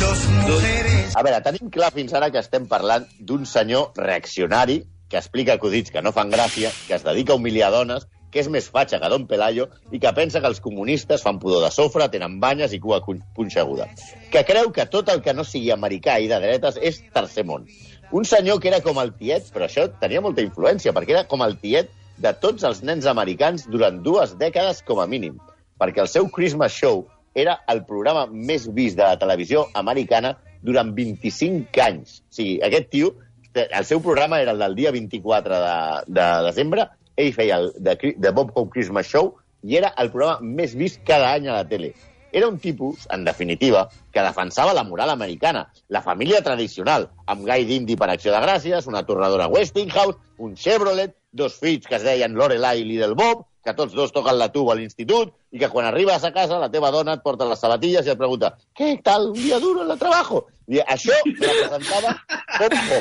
dos 0.00 0.28
mujeres. 0.28 1.14
A 1.14 1.22
veure, 1.22 1.40
tenim 1.44 1.68
clar 1.68 1.90
fins 1.92 2.14
ara 2.16 2.30
que 2.32 2.40
estem 2.40 2.64
parlant 2.70 3.04
d'un 3.20 3.44
senyor 3.44 3.90
reaccionari 3.98 4.78
que 5.12 5.20
explica 5.20 5.58
acudits 5.58 5.92
que 5.92 6.00
no 6.00 6.14
fan 6.16 6.32
gràcia, 6.32 6.70
que 6.88 6.96
es 6.96 7.04
dedica 7.04 7.34
a 7.34 7.36
humiliar 7.36 7.68
dones, 7.74 8.06
que 8.32 8.40
és 8.40 8.48
més 8.48 8.70
fatxa 8.72 9.02
que 9.02 9.10
Don 9.12 9.26
Pelayo 9.28 9.66
i 9.92 10.00
que 10.00 10.12
pensa 10.16 10.40
que 10.40 10.48
els 10.48 10.62
comunistes 10.64 11.22
fan 11.26 11.42
pudor 11.42 11.60
de 11.66 11.70
sofre, 11.70 12.08
tenen 12.08 12.38
banyes 12.40 12.72
i 12.72 12.80
cua 12.80 13.02
punxeguda. 13.04 13.90
Que 14.32 14.46
creu 14.48 14.72
que 14.72 14.88
tot 14.88 15.12
el 15.12 15.20
que 15.20 15.36
no 15.36 15.44
sigui 15.44 15.74
americà 15.76 16.16
i 16.24 16.30
de 16.32 16.40
dretes 16.40 16.80
és 16.80 17.02
tercer 17.12 17.44
món. 17.44 17.68
Un 18.16 18.24
senyor 18.24 18.64
que 18.64 18.72
era 18.72 18.80
com 18.80 18.96
el 19.02 19.12
tiet, 19.20 19.52
però 19.52 19.68
això 19.68 19.86
tenia 20.00 20.24
molta 20.24 20.40
influència, 20.40 20.96
perquè 20.96 21.18
era 21.18 21.28
com 21.28 21.44
el 21.44 21.58
tiet 21.60 21.92
de 22.18 22.32
tots 22.40 22.64
els 22.64 22.82
nens 22.86 23.06
americans 23.10 23.66
durant 23.70 24.00
dues 24.02 24.34
dècades 24.40 24.82
com 24.86 25.00
a 25.02 25.06
mínim, 25.10 25.38
perquè 25.80 26.04
el 26.04 26.10
seu 26.10 26.28
Christmas 26.30 26.74
Show 26.76 27.04
era 27.34 27.58
el 27.68 27.82
programa 27.88 28.26
més 28.30 28.68
vist 28.74 28.98
de 28.98 29.06
la 29.06 29.18
televisió 29.18 29.66
americana 29.74 30.36
durant 30.62 30.94
25 30.96 31.82
anys. 31.84 32.20
O 32.22 32.38
sigui, 32.38 32.58
aquest 32.64 32.90
tio, 32.92 33.14
el 33.54 33.84
seu 33.86 34.00
programa 34.02 34.40
era 34.42 34.54
el 34.54 34.62
del 34.62 34.74
dia 34.78 34.92
24 34.94 35.60
de, 35.64 35.76
de 36.18 36.28
desembre, 36.48 36.88
ell 37.16 37.34
feia 37.34 37.60
el 37.62 37.70
de, 37.78 37.96
de 38.18 38.30
Bob 38.34 38.50
Hope 38.54 38.72
Christmas 38.74 39.10
Show 39.10 39.34
i 39.62 39.78
era 39.78 39.92
el 40.02 40.10
programa 40.14 40.42
més 40.42 40.74
vist 40.78 41.02
cada 41.06 41.30
any 41.34 41.48
a 41.48 41.60
la 41.60 41.68
tele. 41.68 41.94
Era 42.34 42.48
un 42.50 42.56
tipus, 42.58 43.04
en 43.14 43.22
definitiva, 43.24 43.84
que 44.10 44.22
defensava 44.26 44.72
la 44.74 44.82
moral 44.82 45.12
americana, 45.12 45.68
la 45.88 46.02
família 46.02 46.40
tradicional, 46.42 47.06
amb 47.30 47.44
gai 47.46 47.62
d'indi 47.68 47.94
per 47.94 48.08
acció 48.10 48.32
de 48.34 48.40
gràcies, 48.42 48.88
una 48.90 49.04
torradora 49.06 49.46
Westinghouse, 49.52 50.18
un 50.42 50.56
Chevrolet, 50.58 51.14
dos 51.34 51.58
fills 51.58 51.86
que 51.90 51.98
es 51.98 52.04
deien 52.06 52.32
Lorelai 52.38 52.80
i 52.80 52.86
Little 52.86 53.14
Bob, 53.18 53.44
que 53.64 53.72
tots 53.74 53.94
dos 53.96 54.12
toquen 54.12 54.36
la 54.38 54.50
tuba 54.52 54.74
a 54.74 54.76
l'institut, 54.76 55.32
i 55.50 55.58
que 55.58 55.68
quan 55.72 55.86
arribes 55.88 56.22
a 56.24 56.30
casa 56.32 56.58
la 56.60 56.68
teva 56.70 56.90
dona 56.94 57.14
et 57.16 57.22
porta 57.24 57.46
les 57.48 57.58
sabatilles 57.58 58.06
i 58.06 58.12
et 58.12 58.18
pregunta 58.20 58.52
«Què 58.76 58.90
tal? 59.02 59.30
Un 59.32 59.38
dia 59.40 59.58
duro 59.58 59.82
en 59.84 59.90
el 59.90 59.98
trabajo?» 59.98 60.46
I 60.68 60.78
això 60.80 61.12
representava 61.24 62.14
Hope. 62.60 63.00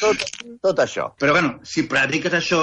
Tot, 0.00 0.22
tot 0.62 0.78
això. 0.82 1.10
Però, 1.20 1.34
bueno, 1.36 1.58
si 1.62 1.84
prediques 1.90 2.32
això, 2.34 2.62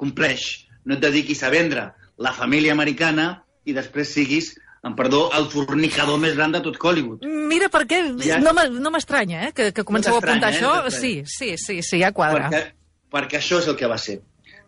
compleix. 0.00 0.46
No 0.86 0.94
et 0.96 1.02
dediquis 1.02 1.42
a 1.42 1.50
vendre 1.50 1.88
la 2.22 2.32
família 2.32 2.72
americana 2.72 3.42
i 3.66 3.74
després 3.76 4.12
siguis, 4.14 4.52
en 4.86 4.94
perdó, 4.96 5.26
el 5.36 5.48
fornicador 5.50 6.20
més 6.22 6.36
gran 6.38 6.52
de 6.54 6.60
tot 6.64 6.76
Hollywood. 6.80 7.24
Mira, 7.26 7.68
per 7.72 7.82
què? 7.90 7.98
Ja- 8.22 8.38
No 8.38 8.90
m'estranya, 8.94 9.48
eh, 9.48 9.52
que, 9.52 9.72
que 9.74 9.84
comenceu 9.84 10.14
a 10.14 10.18
apuntar 10.22 10.52
això. 10.52 10.76
eh? 10.78 10.84
No 10.84 10.90
Sí, 10.94 11.22
sí, 11.26 11.56
sí, 11.58 11.80
sí, 11.82 11.98
ja 12.00 12.12
quadra. 12.12 12.48
Perquè, 12.48 12.62
perquè 13.10 13.40
això 13.40 13.58
és 13.58 13.68
el 13.68 13.76
que 13.76 13.86
va 13.90 13.98
ser. 13.98 14.20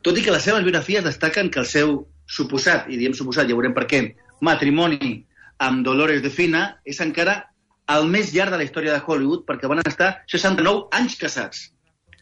Tot 0.09 0.17
i 0.17 0.23
que 0.25 0.33
les 0.33 0.41
seves 0.41 0.63
biografies 0.65 1.05
destaquen 1.05 1.51
que 1.53 1.61
el 1.61 1.67
seu 1.69 1.91
suposat, 2.33 2.87
i 2.89 2.97
diem 2.97 3.13
suposat, 3.13 3.45
ja 3.45 3.53
veurem 3.53 3.75
per 3.77 3.85
què, 3.91 3.99
matrimoni 4.41 5.19
amb 5.61 5.83
Dolores 5.85 6.23
de 6.25 6.31
Fina 6.33 6.63
és 6.89 6.97
encara 7.05 7.35
el 7.93 8.09
més 8.09 8.31
llarg 8.33 8.55
de 8.55 8.61
la 8.63 8.65
història 8.65 8.95
de 8.95 9.03
Hollywood 9.05 9.45
perquè 9.45 9.69
van 9.69 9.83
estar 9.85 10.23
69 10.33 10.89
anys 10.97 11.19
casats. 11.21 11.61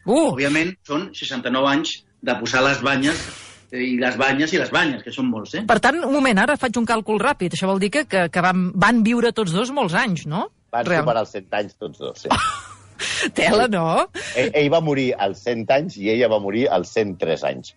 Uh, 0.03 0.33
Òbviament, 0.33 0.73
són 0.83 1.09
69 1.15 1.71
anys 1.71 1.95
de 2.27 2.35
posar 2.41 2.65
les 2.67 2.83
banyes 2.83 3.23
eh, 3.71 3.85
i 3.85 3.95
les 4.03 4.19
banyes 4.19 4.51
i 4.51 4.59
les 4.59 4.75
banyes, 4.75 5.07
que 5.07 5.15
són 5.15 5.31
molts, 5.31 5.55
eh? 5.55 5.63
per 5.71 5.79
tant, 5.79 6.03
un 6.03 6.11
moment, 6.11 6.43
ara 6.43 6.59
faig 6.59 6.75
un 6.83 6.87
càlcul 6.91 7.23
ràpid. 7.23 7.55
Això 7.55 7.71
vol 7.71 7.79
dir 7.79 7.93
que, 7.95 8.03
que, 8.03 8.27
que 8.27 8.43
van, 8.43 8.73
van 8.75 8.99
viure 9.07 9.31
tots 9.31 9.55
dos 9.55 9.71
molts 9.71 9.95
anys, 9.95 10.27
no? 10.27 10.49
Van 10.75 10.83
Real- 10.91 11.07
superar 11.07 11.23
els 11.23 11.35
100 11.39 11.61
anys 11.63 11.79
tots 11.79 12.03
dos, 12.03 12.25
sí. 12.27 12.35
Tela, 13.37 13.67
no? 13.71 13.87
ell, 14.35 14.51
ell 14.53 14.71
va 14.73 14.81
morir 14.83 15.11
als 15.17 15.43
100 15.45 15.73
anys 15.75 15.99
i 16.01 16.11
ella 16.13 16.29
va 16.31 16.39
morir 16.43 16.67
als 16.71 16.93
103 16.95 17.45
anys. 17.49 17.75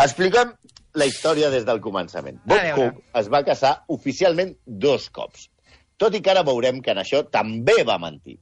Expliquem 0.00 0.54
la 0.98 1.06
història 1.06 1.50
des 1.52 1.64
del 1.68 1.80
començament. 1.84 2.40
Bob. 2.48 2.66
Hope 2.74 3.20
es 3.20 3.30
va 3.32 3.44
casar 3.46 3.72
oficialment 3.94 4.54
dos 4.66 5.08
cops. 5.14 5.48
Tot 5.98 6.14
i 6.14 6.22
que 6.22 6.30
ara 6.32 6.44
veurem 6.46 6.82
que 6.82 6.94
en 6.94 7.02
això 7.02 7.24
també 7.26 7.82
va 7.86 7.98
mentir. 8.02 8.38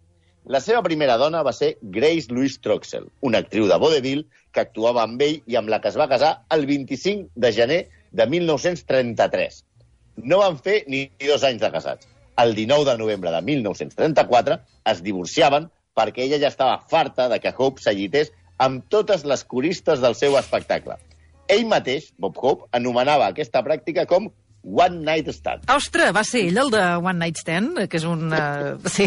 La 0.46 0.60
seva 0.62 0.82
primera 0.84 1.16
dona 1.18 1.40
va 1.42 1.52
ser 1.56 1.72
Grace 1.82 2.30
Louise 2.30 2.60
Troxell, 2.62 3.08
una 3.26 3.40
actriu 3.42 3.66
de 3.66 3.78
vodevil 3.82 4.26
que 4.54 4.62
actuava 4.62 5.02
amb 5.02 5.22
ell 5.24 5.40
i 5.50 5.56
amb 5.58 5.72
la 5.72 5.80
que 5.82 5.90
es 5.90 5.96
va 5.98 6.06
casar 6.06 6.36
el 6.54 6.68
25 6.68 7.32
de 7.34 7.50
gener 7.56 7.80
de 8.12 8.26
1933. 8.30 9.64
No 10.22 10.38
van 10.44 10.60
fer 10.62 10.84
ni 10.86 11.08
dos 11.24 11.42
anys 11.48 11.64
de 11.64 11.72
casats. 11.74 12.06
El 12.38 12.54
19 12.54 12.86
de 12.86 12.94
novembre 13.00 13.32
de 13.32 13.40
1934 13.42 14.60
es 14.92 15.02
divorciaven 15.02 15.66
perquè 15.96 16.26
ella 16.26 16.38
ja 16.42 16.50
estava 16.52 16.78
farta 16.90 17.28
de 17.32 17.40
que 17.40 17.54
Hope 17.56 17.80
s'allités 17.82 18.32
amb 18.60 18.84
totes 18.92 19.24
les 19.28 19.44
coristes 19.44 20.00
del 20.04 20.14
seu 20.16 20.36
espectacle. 20.38 20.96
Ell 21.48 21.66
mateix, 21.70 22.10
Bob 22.18 22.36
Hope, 22.42 22.66
anomenava 22.76 23.28
aquesta 23.30 23.62
pràctica 23.64 24.04
com 24.10 24.28
One 24.66 24.96
Night 25.06 25.28
Stand. 25.30 25.68
Ostres, 25.70 26.10
va 26.16 26.24
ser 26.26 26.40
ell 26.48 26.56
el 26.58 26.72
de 26.74 26.80
One 26.98 27.20
Night 27.20 27.36
Stand, 27.38 27.84
que 27.88 28.00
és 28.00 28.04
un... 28.08 28.24
Uh, 28.34 28.80
sí, 28.90 29.06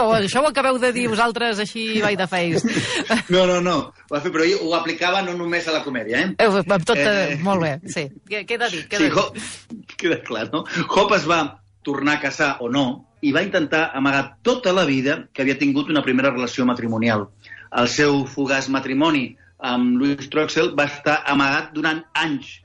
o 0.00 0.06
això 0.16 0.40
ho 0.40 0.48
acabeu 0.48 0.78
de 0.80 0.88
dir 0.96 1.04
vosaltres 1.12 1.60
així 1.60 2.00
by 2.00 2.16
the 2.16 2.26
face. 2.30 2.64
No, 3.34 3.42
no, 3.50 3.58
no. 3.60 3.74
Ho 3.92 4.14
va 4.14 4.22
fer, 4.24 4.32
però 4.32 4.46
ell 4.46 4.62
ho 4.64 4.72
aplicava 4.78 5.20
no 5.26 5.34
només 5.36 5.68
a 5.68 5.74
la 5.76 5.82
comèdia, 5.84 6.22
eh? 6.24 6.30
Eh, 6.38 6.48
Amb 6.48 6.86
tot, 6.88 6.96
eh, 6.96 7.34
Eh. 7.34 7.38
molt 7.44 7.60
bé, 7.60 7.74
sí. 7.92 8.06
Què- 8.30 8.46
Queda 8.48 8.70
dit, 8.72 8.86
queda 8.88 9.02
Sí, 9.04 9.10
dit. 9.10 9.18
Hope, 9.18 9.44
queda 10.00 10.22
clar, 10.24 10.48
no? 10.54 10.64
Hope 10.88 11.16
es 11.20 11.28
va 11.28 11.42
tornar 11.84 12.16
a 12.16 12.20
casar 12.24 12.56
o 12.64 12.70
no 12.72 12.86
i 13.22 13.32
va 13.32 13.42
intentar 13.46 13.90
amagar 13.96 14.36
tota 14.42 14.72
la 14.76 14.84
vida 14.84 15.26
que 15.32 15.42
havia 15.42 15.58
tingut 15.58 15.90
una 15.92 16.02
primera 16.04 16.30
relació 16.34 16.66
matrimonial. 16.68 17.28
El 17.72 17.88
seu 17.88 18.24
fugaç 18.28 18.68
matrimoni 18.72 19.36
amb 19.58 19.96
Louis 20.00 20.28
Troxell 20.32 20.74
va 20.78 20.86
estar 20.90 21.22
amagat 21.32 21.72
durant 21.74 22.02
anys, 22.14 22.58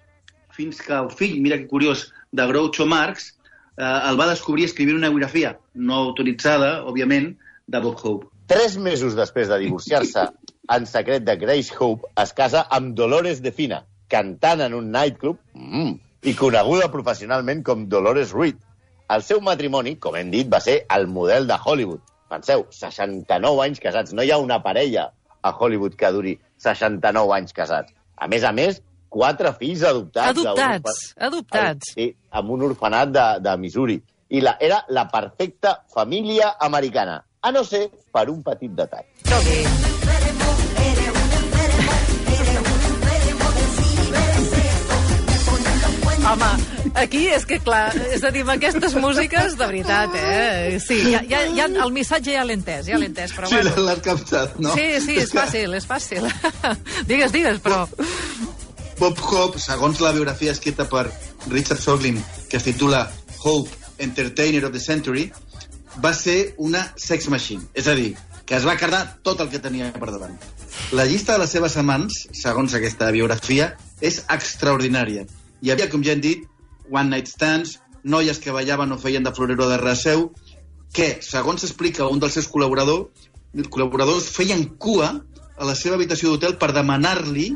fins 0.52 0.82
que 0.84 0.94
el 0.98 1.10
fill, 1.16 1.40
mira 1.42 1.58
que 1.58 1.70
curiós, 1.72 2.10
de 2.32 2.46
Groucho 2.48 2.86
Marx, 2.86 3.32
eh, 3.78 3.84
el 3.84 4.20
va 4.20 4.30
descobrir 4.30 4.68
escrivint 4.68 5.00
una 5.00 5.10
biografia 5.10 5.56
no 5.74 6.04
autoritzada, 6.08 6.82
òbviament, 6.88 7.34
de 7.68 7.80
Bob 7.80 8.00
Hope. 8.04 8.28
Tres 8.52 8.76
mesos 8.78 9.16
després 9.16 9.48
de 9.48 9.60
divorciar-se 9.62 10.28
en 10.76 10.86
secret 10.88 11.24
de 11.24 11.36
Grace 11.40 11.76
Hope, 11.78 12.10
es 12.22 12.34
casa 12.36 12.66
amb 12.70 12.96
Dolores 12.96 13.42
de 13.44 13.52
Fina, 13.56 13.86
cantant 14.12 14.64
en 14.68 14.76
un 14.76 14.92
nightclub 14.92 15.40
mm, 15.56 15.94
i 16.28 16.36
coneguda 16.38 16.92
professionalment 16.92 17.64
com 17.68 17.88
Dolores 17.92 18.36
Reed. 18.36 18.60
El 19.12 19.24
seu 19.28 19.42
matrimoni, 19.44 19.96
com 20.00 20.16
hem 20.16 20.30
dit, 20.32 20.48
va 20.52 20.60
ser 20.64 20.86
el 20.96 21.08
model 21.08 21.48
de 21.50 21.58
Hollywood. 21.66 22.00
Penseu, 22.32 22.64
69 22.72 23.60
anys 23.66 23.82
casats. 23.84 24.14
No 24.16 24.24
hi 24.24 24.32
ha 24.32 24.38
una 24.40 24.62
parella 24.64 25.10
a 25.44 25.52
Hollywood 25.52 25.98
que 26.00 26.12
duri 26.16 26.38
69 26.64 27.34
anys 27.36 27.52
casats. 27.58 27.92
A 28.16 28.28
més 28.32 28.46
a 28.48 28.54
més, 28.56 28.80
quatre 29.10 29.52
fills 29.60 29.84
adoptats. 29.84 30.30
Adoptats, 30.32 30.96
orfa- 30.96 31.28
adoptats. 31.28 31.92
Sí, 31.98 32.08
amb 32.32 32.52
un 32.56 32.64
orfenat 32.70 33.12
de, 33.12 33.26
de 33.44 33.58
Missouri. 33.58 34.00
I 34.32 34.40
la, 34.46 34.56
era 34.64 34.86
la 34.88 35.10
perfecta 35.12 35.82
família 35.94 36.54
americana, 36.60 37.20
a 37.42 37.52
no 37.52 37.66
ser 37.68 37.90
per 38.14 38.30
un 38.32 38.40
petit 38.48 38.72
detall. 38.72 39.04
Escolti, 39.26 39.91
aquí 47.02 47.26
és 47.34 47.46
que, 47.50 47.58
clar, 47.64 47.92
és 48.14 48.24
a 48.24 48.32
dir, 48.34 48.44
amb 48.46 48.54
aquestes 48.56 48.96
músiques, 49.02 49.58
de 49.60 49.68
veritat, 49.68 50.16
eh? 50.18 50.78
Sí, 50.84 51.00
ja, 51.12 51.22
ja, 51.28 51.44
ja, 51.58 51.68
el 51.86 51.94
missatge 51.96 52.36
ja 52.36 52.46
l'he 52.48 52.58
entès, 52.60 52.88
ja 52.92 53.00
l'he 53.02 53.10
entès, 53.10 53.34
però 53.38 53.50
bueno. 53.52 53.74
l'has 53.88 54.02
captat, 54.06 54.58
no? 54.62 54.74
Sí, 54.78 54.88
sí, 55.06 55.18
és 55.22 55.34
fàcil, 55.36 55.76
és 55.78 55.88
fàcil. 55.90 56.28
digues, 57.12 57.34
digues, 57.34 57.62
però... 57.64 57.84
Bob 59.02 59.18
Hope, 59.26 59.60
segons 59.60 60.02
la 60.04 60.12
biografia 60.14 60.54
escrita 60.54 60.86
per 60.90 61.08
Richard 61.50 61.82
Soglin, 61.82 62.20
que 62.50 62.60
es 62.60 62.68
titula 62.68 63.08
Hope, 63.42 63.72
Entertainer 63.98 64.66
of 64.68 64.76
the 64.76 64.82
Century, 64.82 65.32
va 66.04 66.14
ser 66.14 66.54
una 66.58 66.86
sex 66.96 67.28
machine. 67.34 67.66
És 67.74 67.90
a 67.90 67.96
dir, 67.98 68.14
que 68.46 68.58
es 68.60 68.68
va 68.68 68.78
quedar 68.78 69.02
tot 69.26 69.42
el 69.42 69.50
que 69.50 69.62
tenia 69.64 69.90
per 69.96 70.12
davant. 70.12 70.38
La 70.94 71.06
llista 71.10 71.34
de 71.34 71.42
les 71.44 71.52
seves 71.58 71.76
amants, 71.82 72.28
segons 72.38 72.78
aquesta 72.78 73.10
biografia, 73.16 73.72
és 74.02 74.22
extraordinària. 74.30 75.26
Hi 75.62 75.74
havia, 75.74 75.90
com 75.90 76.06
ja 76.06 76.14
hem 76.14 76.22
dit, 76.22 76.46
one 76.92 77.10
night 77.10 77.28
stands, 77.32 77.80
noies 78.04 78.40
que 78.42 78.52
ballaven 78.54 78.92
o 78.92 78.98
feien 79.02 79.24
de 79.24 79.34
florero 79.34 79.68
de 79.70 79.78
raseu, 79.82 80.32
que, 80.94 81.20
segons 81.24 81.64
explica 81.64 82.08
un 82.12 82.20
dels 82.20 82.34
seus 82.38 82.50
col·laboradors, 82.52 83.08
col·laboradors 83.72 84.30
feien 84.32 84.66
cua 84.80 85.12
a 85.58 85.68
la 85.68 85.76
seva 85.76 85.96
habitació 85.96 86.32
d'hotel 86.32 86.58
per 86.60 86.72
demanar-li 86.76 87.52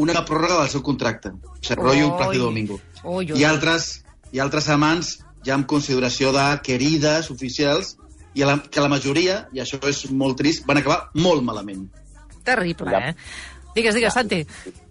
una 0.00 0.22
pròrroga 0.24 0.60
del 0.62 0.70
seu 0.72 0.82
contracte. 0.86 1.32
O 1.34 1.56
sigui, 1.60 1.80
rotllo 1.82 2.12
Plácido 2.16 2.44
Domingo. 2.46 2.80
Ui, 3.04 3.32
ui. 3.32 3.40
I 3.40 3.44
altres, 3.48 4.04
i 4.32 4.40
altres 4.40 4.68
amants 4.70 5.16
ja 5.44 5.56
amb 5.56 5.66
consideració 5.66 6.30
de 6.36 6.44
querides 6.62 7.30
oficials 7.32 7.96
i 8.36 8.44
a 8.44 8.50
la, 8.52 8.58
que 8.62 8.80
la 8.84 8.88
majoria, 8.92 9.48
i 9.52 9.60
això 9.64 9.80
és 9.88 10.04
molt 10.14 10.38
trist, 10.38 10.62
van 10.68 10.78
acabar 10.78 11.08
molt 11.18 11.42
malament. 11.42 11.88
Terrible, 12.46 12.90
Ja. 12.92 13.10
eh? 13.10 13.14
Digues, 13.74 13.94
digues, 13.94 14.14
Santi. 14.14 14.44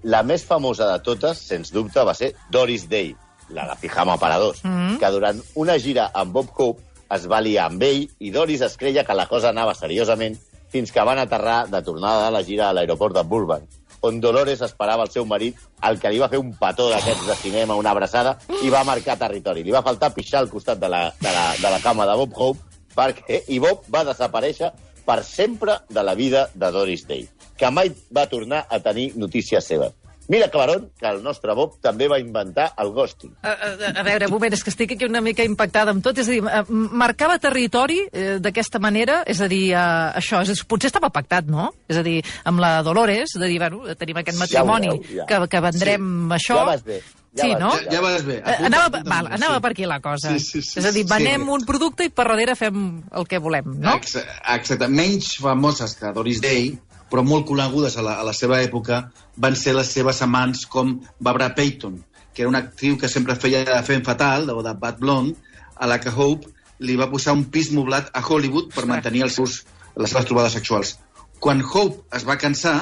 La 0.04 0.22
més 0.24 0.44
famosa 0.48 0.88
de 0.92 1.00
totes, 1.04 1.40
sens 1.50 1.72
dubte, 1.72 2.04
va 2.04 2.14
ser 2.16 2.34
Doris 2.52 2.88
Day, 2.90 3.16
la 3.50 3.68
de 3.68 3.76
Pijama 3.82 4.18
para 4.18 4.38
dos, 4.38 4.64
Mhm. 4.64 4.98
que 5.00 5.08
durant 5.12 5.42
una 5.56 5.78
gira 5.80 6.12
amb 6.14 6.32
Bob 6.34 6.50
Hope 6.56 6.82
es 7.12 7.28
va 7.30 7.42
liar 7.42 7.66
amb 7.66 7.82
ell 7.84 8.10
i 8.20 8.30
Doris 8.32 8.62
es 8.62 8.78
creia 8.78 9.04
que 9.04 9.14
la 9.14 9.28
cosa 9.28 9.50
anava 9.50 9.74
seriosament 9.74 10.38
fins 10.70 10.92
que 10.92 11.02
van 11.02 11.18
aterrar 11.18 11.68
de 11.68 11.82
tornada 11.82 12.26
de 12.26 12.32
la 12.32 12.44
gira 12.44 12.70
a 12.70 12.74
l'aeroport 12.74 13.16
de 13.16 13.24
Burbank, 13.24 13.64
on 14.02 14.22
Dolores 14.22 14.62
esperava 14.62 15.04
el 15.04 15.10
seu 15.10 15.26
marit, 15.26 15.58
el 15.84 16.00
que 16.00 16.10
li 16.10 16.20
va 16.20 16.30
fer 16.30 16.38
un 16.40 16.54
petó 16.56 16.90
d'aquests 16.90 17.26
de 17.28 17.36
cinema, 17.36 17.76
una 17.76 17.92
abraçada, 17.92 18.38
i 18.64 18.70
va 18.70 18.84
marcar 18.84 19.18
territori. 19.18 19.64
Li 19.64 19.72
va 19.72 19.82
faltar 19.82 20.14
pixar 20.14 20.40
al 20.40 20.50
costat 20.50 20.80
de 20.80 20.88
la, 20.88 21.14
de 21.20 21.32
la, 21.34 21.54
de 21.58 21.70
la 21.70 21.80
cama 21.82 22.06
de 22.06 22.16
Bob 22.16 22.32
Hope, 22.36 22.60
perquè, 22.96 23.44
i 23.50 23.60
Bob 23.60 23.82
va 23.94 24.06
desaparèixer 24.06 24.72
per 25.06 25.24
sempre 25.24 25.80
de 25.90 26.04
la 26.04 26.14
vida 26.14 26.50
de 26.54 26.72
Doris 26.72 27.08
Day, 27.08 27.28
que 27.58 27.72
mai 27.72 27.92
va 28.16 28.28
tornar 28.30 28.68
a 28.70 28.80
tenir 28.80 29.18
notícies 29.18 29.66
seves. 29.66 29.92
Mira, 30.30 30.52
Claron, 30.54 30.92
que 31.00 31.08
el 31.10 31.24
nostre 31.26 31.56
Bob 31.58 31.80
també 31.82 32.06
va 32.08 32.20
inventar 32.22 32.68
el 32.78 32.92
ghosting. 32.94 33.32
A, 33.42 33.50
a, 33.50 33.70
a 33.98 34.04
veure, 34.06 34.28
un 34.30 34.36
moment, 34.36 34.54
és 34.54 34.62
que 34.62 34.70
estic 34.70 34.94
aquí 34.94 35.08
una 35.10 35.24
mica 35.26 35.42
impactada 35.42 35.90
amb 35.90 36.04
tot. 36.06 36.20
És 36.22 36.30
a 36.30 36.36
dir, 36.36 36.44
eh, 36.46 36.60
marcava 36.70 37.40
territori 37.42 38.04
eh, 38.06 38.36
d'aquesta 38.38 38.78
manera, 38.78 39.24
és 39.26 39.42
a 39.42 39.48
dir, 39.50 39.72
eh, 39.74 40.20
això, 40.22 40.44
és, 40.46 40.62
potser 40.70 40.92
estava 40.92 41.10
pactat, 41.10 41.50
no? 41.50 41.72
És 41.90 41.98
a 41.98 42.04
dir, 42.06 42.20
amb 42.46 42.62
la 42.62 42.76
Dolores, 42.86 43.34
de 43.42 43.50
dir, 43.50 43.58
bueno, 43.58 43.82
tenim 43.98 44.20
aquest 44.22 44.38
Ja 44.38 44.44
matrimoni, 44.44 44.92
veureu, 44.94 45.16
ja. 45.18 45.26
que, 45.32 45.40
que 45.50 45.64
vendrem 45.66 46.36
això... 46.38 46.60
Ja 46.62 46.68
vas 46.76 46.86
bé. 46.86 47.00
Ja 47.34 47.44
sí, 47.44 47.50
vas 47.54 47.62
no? 47.62 47.72
Ja, 47.78 47.92
ja 47.96 48.02
vas 48.06 48.26
bé. 48.28 48.36
Eh, 48.38 48.44
Apunta, 48.44 48.68
Anava, 48.70 48.86
apunta, 48.92 49.10
val, 49.10 49.32
anava 49.40 49.56
sí. 49.56 49.64
per 49.66 49.72
aquí 49.72 49.90
la 49.90 50.00
cosa. 50.06 50.36
Sí, 50.36 50.40
sí, 50.46 50.62
sí, 50.62 50.78
és 50.80 50.86
a 50.86 50.94
dir, 50.94 51.08
sí. 51.08 51.10
venem 51.10 51.50
un 51.58 51.66
producte 51.66 52.06
i 52.06 52.14
per 52.14 52.28
darrere 52.30 52.54
fem 52.58 52.86
el 53.18 53.26
que 53.30 53.42
volem, 53.42 53.74
no? 53.82 53.98
Ex 53.98 54.20
exacte. 54.22 54.90
Menys 54.94 55.36
famoses 55.42 55.98
que 55.98 56.14
Doris 56.14 56.42
Day, 56.46 56.72
però 57.10 57.26
molt 57.26 57.48
conegudes 57.50 57.98
a 57.98 58.06
la, 58.06 58.20
a 58.22 58.26
la 58.26 58.34
seva 58.38 58.62
època, 58.62 59.08
van 59.40 59.56
ser 59.56 59.74
les 59.78 59.90
seves 59.96 60.22
amants 60.26 60.66
com 60.68 60.98
Barbara 61.20 61.54
Payton, 61.56 61.98
que 62.34 62.44
era 62.44 62.52
una 62.52 62.62
actriu 62.66 62.98
que 63.00 63.10
sempre 63.12 63.38
feia 63.40 63.64
de 63.66 63.82
fem 63.88 64.04
fatal, 64.06 64.50
o 64.52 64.64
de 64.64 64.74
Bad 64.76 65.00
Blonde, 65.00 65.38
a 65.80 65.88
la 65.88 66.00
que 66.04 66.12
Hope 66.12 66.52
li 66.84 66.96
va 67.00 67.10
posar 67.12 67.36
un 67.36 67.46
pis 67.52 67.72
moblat 67.76 68.12
a 68.14 68.22
Hollywood 68.24 68.74
per 68.76 68.88
mantenir 68.88 69.24
els 69.28 69.38
seus, 69.40 69.62
les 69.96 70.12
seves 70.12 70.28
trobades 70.28 70.56
sexuals. 70.56 70.98
Quan 71.40 71.64
Hope 71.64 72.04
es 72.16 72.26
va 72.28 72.38
cansar, 72.40 72.78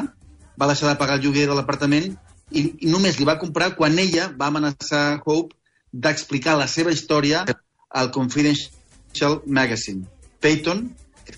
va 0.57 0.69
deixar 0.69 0.89
de 0.89 0.97
pagar 0.97 1.19
el 1.19 1.25
lloguer 1.25 1.45
de 1.49 1.57
l'apartament 1.57 2.09
i, 2.51 2.61
i 2.81 2.89
només 2.89 3.19
li 3.19 3.27
va 3.29 3.37
comprar 3.41 3.75
quan 3.77 3.97
ella 4.01 4.31
va 4.37 4.49
amenaçar 4.49 5.21
Hope 5.25 5.53
d'explicar 5.93 6.57
la 6.57 6.67
seva 6.67 6.93
història 6.93 7.43
al 7.89 8.11
Confidential 8.11 9.41
Magazine. 9.45 10.05
Peyton, 10.41 10.87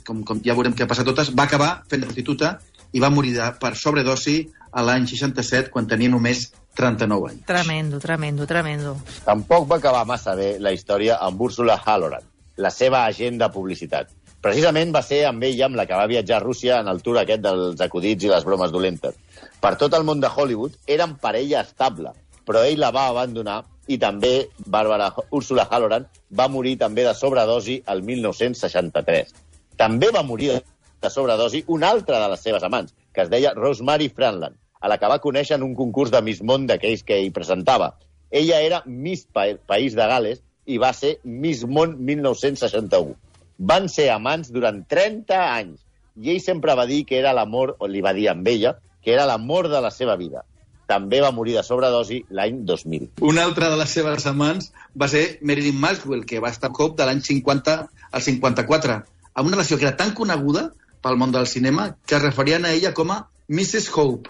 com, 0.08 0.24
com 0.24 0.40
ja 0.46 0.56
veurem 0.56 0.76
què 0.76 0.86
ha 0.86 0.92
passat 0.92 1.08
totes, 1.08 1.34
va 1.36 1.48
acabar 1.48 1.72
fent 1.92 2.04
de 2.04 2.10
prostituta 2.10 2.58
i 2.94 3.04
va 3.04 3.12
morir 3.14 3.36
de, 3.36 3.52
per 3.62 3.76
sobredosi 3.78 4.40
a 4.72 4.84
l'any 4.86 5.08
67, 5.10 5.72
quan 5.74 5.88
tenia 5.90 6.12
només 6.12 6.48
39 6.78 7.32
anys. 7.32 7.42
Tremendo, 7.48 8.00
tremendo, 8.00 8.48
tremendo. 8.48 8.96
Tampoc 9.26 9.68
va 9.70 9.80
acabar 9.82 10.06
massa 10.08 10.36
bé 10.36 10.54
la 10.60 10.72
història 10.76 11.18
amb 11.26 11.42
Úrsula 11.42 11.80
Halloran, 11.86 12.24
la 12.58 12.72
seva 12.72 13.06
agent 13.06 13.40
de 13.42 13.50
publicitat. 13.54 14.14
Precisament 14.40 14.94
va 14.96 15.02
ser 15.04 15.26
amb 15.28 15.44
ella 15.44 15.66
amb 15.68 15.76
la 15.76 15.86
que 15.86 15.98
va 16.00 16.08
viatjar 16.08 16.38
a 16.38 16.44
Rússia 16.44 16.80
en 16.80 16.88
el 16.88 17.02
tour 17.04 17.20
aquest 17.20 17.42
dels 17.44 17.82
acudits 17.84 18.24
i 18.24 18.32
les 18.32 18.46
bromes 18.48 18.72
dolentes. 18.72 19.18
Per 19.60 19.74
tot 19.82 19.98
el 19.98 20.06
món 20.08 20.22
de 20.24 20.32
Hollywood 20.32 20.78
eren 20.88 21.18
parella 21.20 21.66
estable, 21.66 22.14
però 22.48 22.64
ell 22.64 22.80
la 22.80 22.94
va 22.96 23.10
abandonar 23.10 23.60
i 23.90 23.98
també 24.00 24.48
Bàrbara 24.66 25.10
Úrsula 25.36 25.66
Halloran 25.70 26.06
va 26.32 26.48
morir 26.48 26.78
també 26.80 27.04
de 27.04 27.14
sobredosi 27.18 27.82
el 27.92 28.04
1963. 28.06 29.34
També 29.76 30.12
va 30.16 30.24
morir 30.24 30.54
de 31.02 31.10
sobredosi 31.12 31.64
una 31.68 31.90
altra 31.90 32.22
de 32.24 32.30
les 32.32 32.44
seves 32.46 32.64
amants, 32.64 32.94
que 33.20 33.26
es 33.26 33.32
deia 33.32 33.52
Rosemary 33.54 34.08
Franland, 34.08 34.56
a 34.80 34.88
la 34.88 34.96
que 34.98 35.08
va 35.12 35.20
conèixer 35.20 35.58
en 35.58 35.66
un 35.66 35.74
concurs 35.76 36.12
de 36.14 36.22
Miss 36.24 36.40
Món 36.40 36.70
d'aquells 36.70 37.04
que 37.04 37.18
hi 37.20 37.34
presentava. 37.36 37.98
Ella 38.32 38.62
era 38.64 38.80
Miss 38.86 39.26
pa 39.28 39.50
País 39.68 39.98
de 39.98 40.06
Gales 40.08 40.40
i 40.66 40.78
va 40.80 40.94
ser 40.96 41.18
Miss 41.28 41.66
Món 41.68 41.98
1961. 42.08 43.18
Van 43.60 43.90
ser 43.92 44.08
amants 44.14 44.54
durant 44.56 44.86
30 44.88 45.36
anys 45.36 45.84
i 46.16 46.32
ell 46.32 46.40
sempre 46.40 46.78
va 46.80 46.88
dir 46.88 47.04
que 47.10 47.20
era 47.20 47.36
l'amor, 47.36 47.76
o 47.80 47.92
li 47.92 48.00
va 48.06 48.16
dir 48.16 48.30
amb 48.32 48.48
ella, 48.48 48.78
que 49.04 49.12
era 49.12 49.28
l'amor 49.28 49.68
de 49.68 49.84
la 49.84 49.92
seva 49.92 50.16
vida. 50.16 50.46
També 50.88 51.20
va 51.20 51.36
morir 51.36 51.60
de 51.60 51.64
sobredosi 51.64 52.24
l'any 52.32 52.64
2000. 52.66 53.10
Una 53.28 53.44
altra 53.44 53.68
de 53.70 53.78
les 53.80 53.92
seves 54.00 54.26
amants 54.32 54.72
va 54.96 55.12
ser 55.12 55.26
Marilyn 55.44 55.80
Maxwell, 55.80 56.24
que 56.26 56.40
va 56.40 56.56
estar 56.56 56.72
cop 56.72 56.96
de 56.96 57.08
l'any 57.08 57.20
50 57.20 57.80
al 58.12 58.24
54, 58.24 59.00
amb 59.36 59.48
una 59.48 59.60
relació 59.60 59.78
que 59.78 59.90
era 59.92 59.98
tan 60.00 60.16
coneguda 60.16 60.70
pel 61.02 61.18
món 61.18 61.32
del 61.32 61.48
cinema 61.48 61.96
que 62.06 62.16
es 62.18 62.22
referien 62.24 62.66
a 62.66 62.72
ella 62.76 62.94
com 62.94 63.12
a 63.12 63.20
Mrs. 63.50 63.90
Hope. 63.96 64.30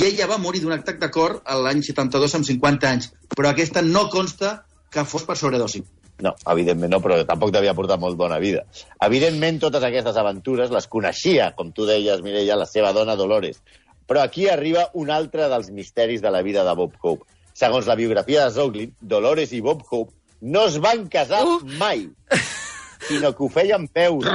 I 0.00 0.04
ella 0.08 0.26
va 0.26 0.38
morir 0.42 0.60
d'un 0.64 0.74
atac 0.74 0.98
de 0.98 1.10
cor 1.14 1.38
a 1.46 1.54
l'any 1.58 1.84
72 1.86 2.34
amb 2.34 2.46
50 2.48 2.88
anys, 2.90 3.12
però 3.36 3.52
aquesta 3.52 3.82
no 3.82 4.08
consta 4.10 4.64
que 4.90 5.04
fos 5.04 5.22
per 5.28 5.36
sobredosi. 5.38 5.84
No, 6.18 6.32
evidentment 6.50 6.90
no, 6.90 6.98
però 6.98 7.20
tampoc 7.26 7.52
devia 7.54 7.76
portar 7.78 7.98
molt 8.02 8.16
bona 8.18 8.40
vida. 8.42 8.64
Evidentment, 9.06 9.60
totes 9.62 9.84
aquestes 9.86 10.16
aventures 10.18 10.72
les 10.74 10.88
coneixia, 10.90 11.52
com 11.54 11.70
tu 11.70 11.86
deies, 11.86 12.24
Mireia, 12.26 12.56
la 12.58 12.66
seva 12.66 12.90
dona 12.96 13.14
Dolores. 13.14 13.60
Però 14.08 14.24
aquí 14.24 14.48
arriba 14.48 14.88
un 14.98 15.12
altre 15.14 15.46
dels 15.52 15.70
misteris 15.70 16.22
de 16.24 16.32
la 16.34 16.42
vida 16.42 16.64
de 16.66 16.74
Bob 16.74 16.96
Hope. 17.02 17.28
Segons 17.54 17.86
la 17.86 17.94
biografia 17.94 18.46
de 18.46 18.50
Zoglin, 18.56 18.94
Dolores 19.00 19.52
i 19.52 19.60
Bob 19.60 19.84
Hope 19.90 20.14
no 20.40 20.66
es 20.66 20.78
van 20.82 21.06
casar 21.08 21.44
Uh. 21.44 21.60
mai, 21.78 22.08
sinó 23.08 23.34
que 23.36 23.44
ho 23.44 23.48
feien 23.48 23.88
veure. 23.94 24.30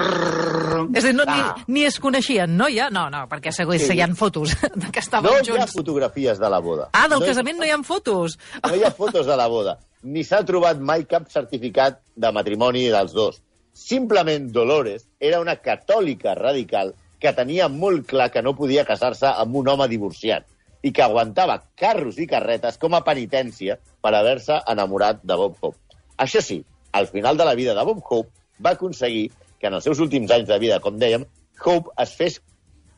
És 0.93 1.03
a 1.03 1.07
dir, 1.07 1.15
no, 1.15 1.23
Ah. 1.27 1.55
ni, 1.67 1.73
ni 1.79 1.85
es 1.85 1.99
coneixien, 1.99 2.55
no? 2.57 2.67
Ja? 2.69 2.89
No, 2.89 3.09
no, 3.09 3.27
perquè 3.29 3.51
segur 3.51 3.77
Sí. 3.79 3.93
hi 3.93 4.01
ha 4.01 4.07
fotos 4.15 4.55
de 4.75 4.91
que 4.91 4.99
estaven 4.99 5.31
No 5.31 5.37
hi 5.37 5.41
ha 5.41 5.61
junts. 5.61 5.73
fotografies 5.73 6.39
de 6.39 6.49
la 6.49 6.59
boda. 6.59 6.89
Ah, 6.93 7.07
del 7.07 7.19
no 7.19 7.25
hi- 7.25 7.29
casament 7.29 7.57
no 7.59 7.65
hi 7.65 7.69
ha 7.71 7.81
fotos. 7.83 8.37
No 8.67 8.75
hi 8.75 8.83
ha 8.83 8.91
fotos 9.01 9.25
de 9.25 9.37
la 9.37 9.47
boda. 9.47 9.77
Ni 10.03 10.23
s'ha 10.23 10.43
trobat 10.43 10.79
mai 10.79 11.05
cap 11.05 11.29
certificat 11.31 12.01
de 12.15 12.31
matrimoni 12.31 12.87
dels 12.89 13.13
dos. 13.13 13.41
Simplement 13.73 14.51
Dolores 14.51 15.07
era 15.19 15.39
una 15.41 15.55
catòlica 15.57 16.35
radical 16.35 16.93
que 17.19 17.31
tenia 17.33 17.67
molt 17.69 18.05
clar 18.05 18.29
que 18.31 18.41
no 18.43 18.53
podia 18.55 18.85
casar-se 18.85 19.25
amb 19.27 19.55
un 19.55 19.67
home 19.67 19.87
divorciat 19.87 20.45
i 20.83 20.91
que 20.91 21.01
aguantava 21.01 21.55
carros 21.79 22.17
i 22.19 22.27
carretes 22.27 22.77
com 22.77 22.93
a 22.93 23.01
penitència 23.03 23.77
per 24.03 24.13
haver-se 24.13 24.59
enamorat 24.67 25.21
de 25.23 25.35
Bob 25.39 25.55
Hope. 25.61 25.77
Això 26.17 26.41
sí, 26.43 26.59
al 26.91 27.07
final 27.07 27.37
de 27.37 27.45
la 27.45 27.55
vida 27.55 27.73
de 27.73 27.83
Bob 27.87 28.01
Hope 28.09 28.29
va 28.63 28.71
aconseguir 28.75 29.31
que 29.63 29.69
en 29.71 29.77
els 29.79 29.85
seus 29.87 29.99
últims 30.03 30.31
anys 30.35 30.49
de 30.51 30.57
vida, 30.59 30.81
com 30.83 30.97
dèiem, 30.99 31.23
Hope 31.63 31.93
es 32.03 32.11
fes 32.19 32.41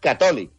catòlic. 0.01 0.49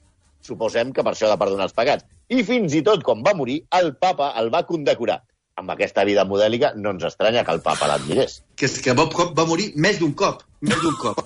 Suposem 0.47 0.92
que 0.95 1.03
per 1.03 1.12
això 1.16 1.27
ha 1.27 1.33
de 1.35 1.38
perdonar 1.40 1.66
els 1.66 1.75
pecats. 1.75 2.07
I 2.31 2.45
fins 2.47 2.75
i 2.79 2.83
tot, 2.87 3.03
quan 3.03 3.25
va 3.27 3.33
morir, 3.35 3.64
el 3.75 3.97
papa 3.99 4.29
el 4.38 4.53
va 4.55 4.62
condecorar. 4.69 5.21
Amb 5.59 5.73
aquesta 5.73 6.05
vida 6.05 6.23
modèlica 6.29 6.71
no 6.77 6.92
ens 6.95 7.07
estranya 7.09 7.42
que 7.42 7.55
el 7.57 7.62
papa 7.64 7.88
l'admirés. 7.90 8.42
Que 8.55 8.66
és 8.69 8.77
que 8.85 8.95
Bob 8.95 9.14
Hope 9.16 9.35
va 9.38 9.47
morir 9.49 9.73
més 9.75 9.99
d'un 9.99 10.12
cop, 10.14 10.45
més 10.61 10.79
d'un 10.83 10.95
cop. 11.01 11.25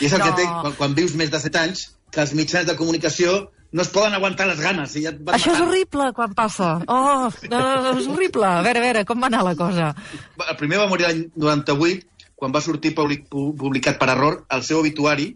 I 0.00 0.06
és 0.08 0.12
el 0.16 0.18
No. 0.22 0.24
que 0.30 0.32
té 0.40 0.46
quan, 0.48 0.72
quan 0.78 0.94
vius 0.96 1.14
més 1.14 1.30
de 1.30 1.38
7 1.42 1.58
anys, 1.62 1.84
que 2.10 2.22
els 2.24 2.32
mitjans 2.34 2.66
de 2.66 2.74
comunicació 2.78 3.50
no 3.76 3.82
es 3.82 3.90
poden 3.92 4.14
aguantar 4.16 4.46
les 4.48 4.60
ganes. 4.62 4.96
I 4.96 5.02
ja 5.04 5.10
et 5.12 5.18
van 5.20 5.34
Això 5.36 5.52
és 5.52 5.58
matant. 5.60 5.68
horrible 5.68 6.12
quan 6.16 6.34
passa. 6.34 6.72
Oh, 6.88 7.28
no, 7.50 7.62
és 8.00 8.06
horrible. 8.08 8.46
A 8.46 8.62
veure, 8.62 8.78
a 8.80 8.86
veure, 8.88 9.04
com 9.04 9.20
va 9.22 9.26
anar 9.30 9.44
la 9.44 9.54
cosa? 9.54 9.92
El 10.48 10.56
primer 10.56 10.78
va 10.80 10.88
morir 10.88 11.06
l'any 11.06 11.24
98, 11.36 12.06
quan 12.36 12.52
va 12.54 12.60
sortir 12.60 12.92
public, 12.94 13.26
pu- 13.32 13.54
publicat 13.56 13.98
per 13.98 14.10
error 14.12 14.42
el 14.52 14.62
seu 14.62 14.78
obituari, 14.82 15.30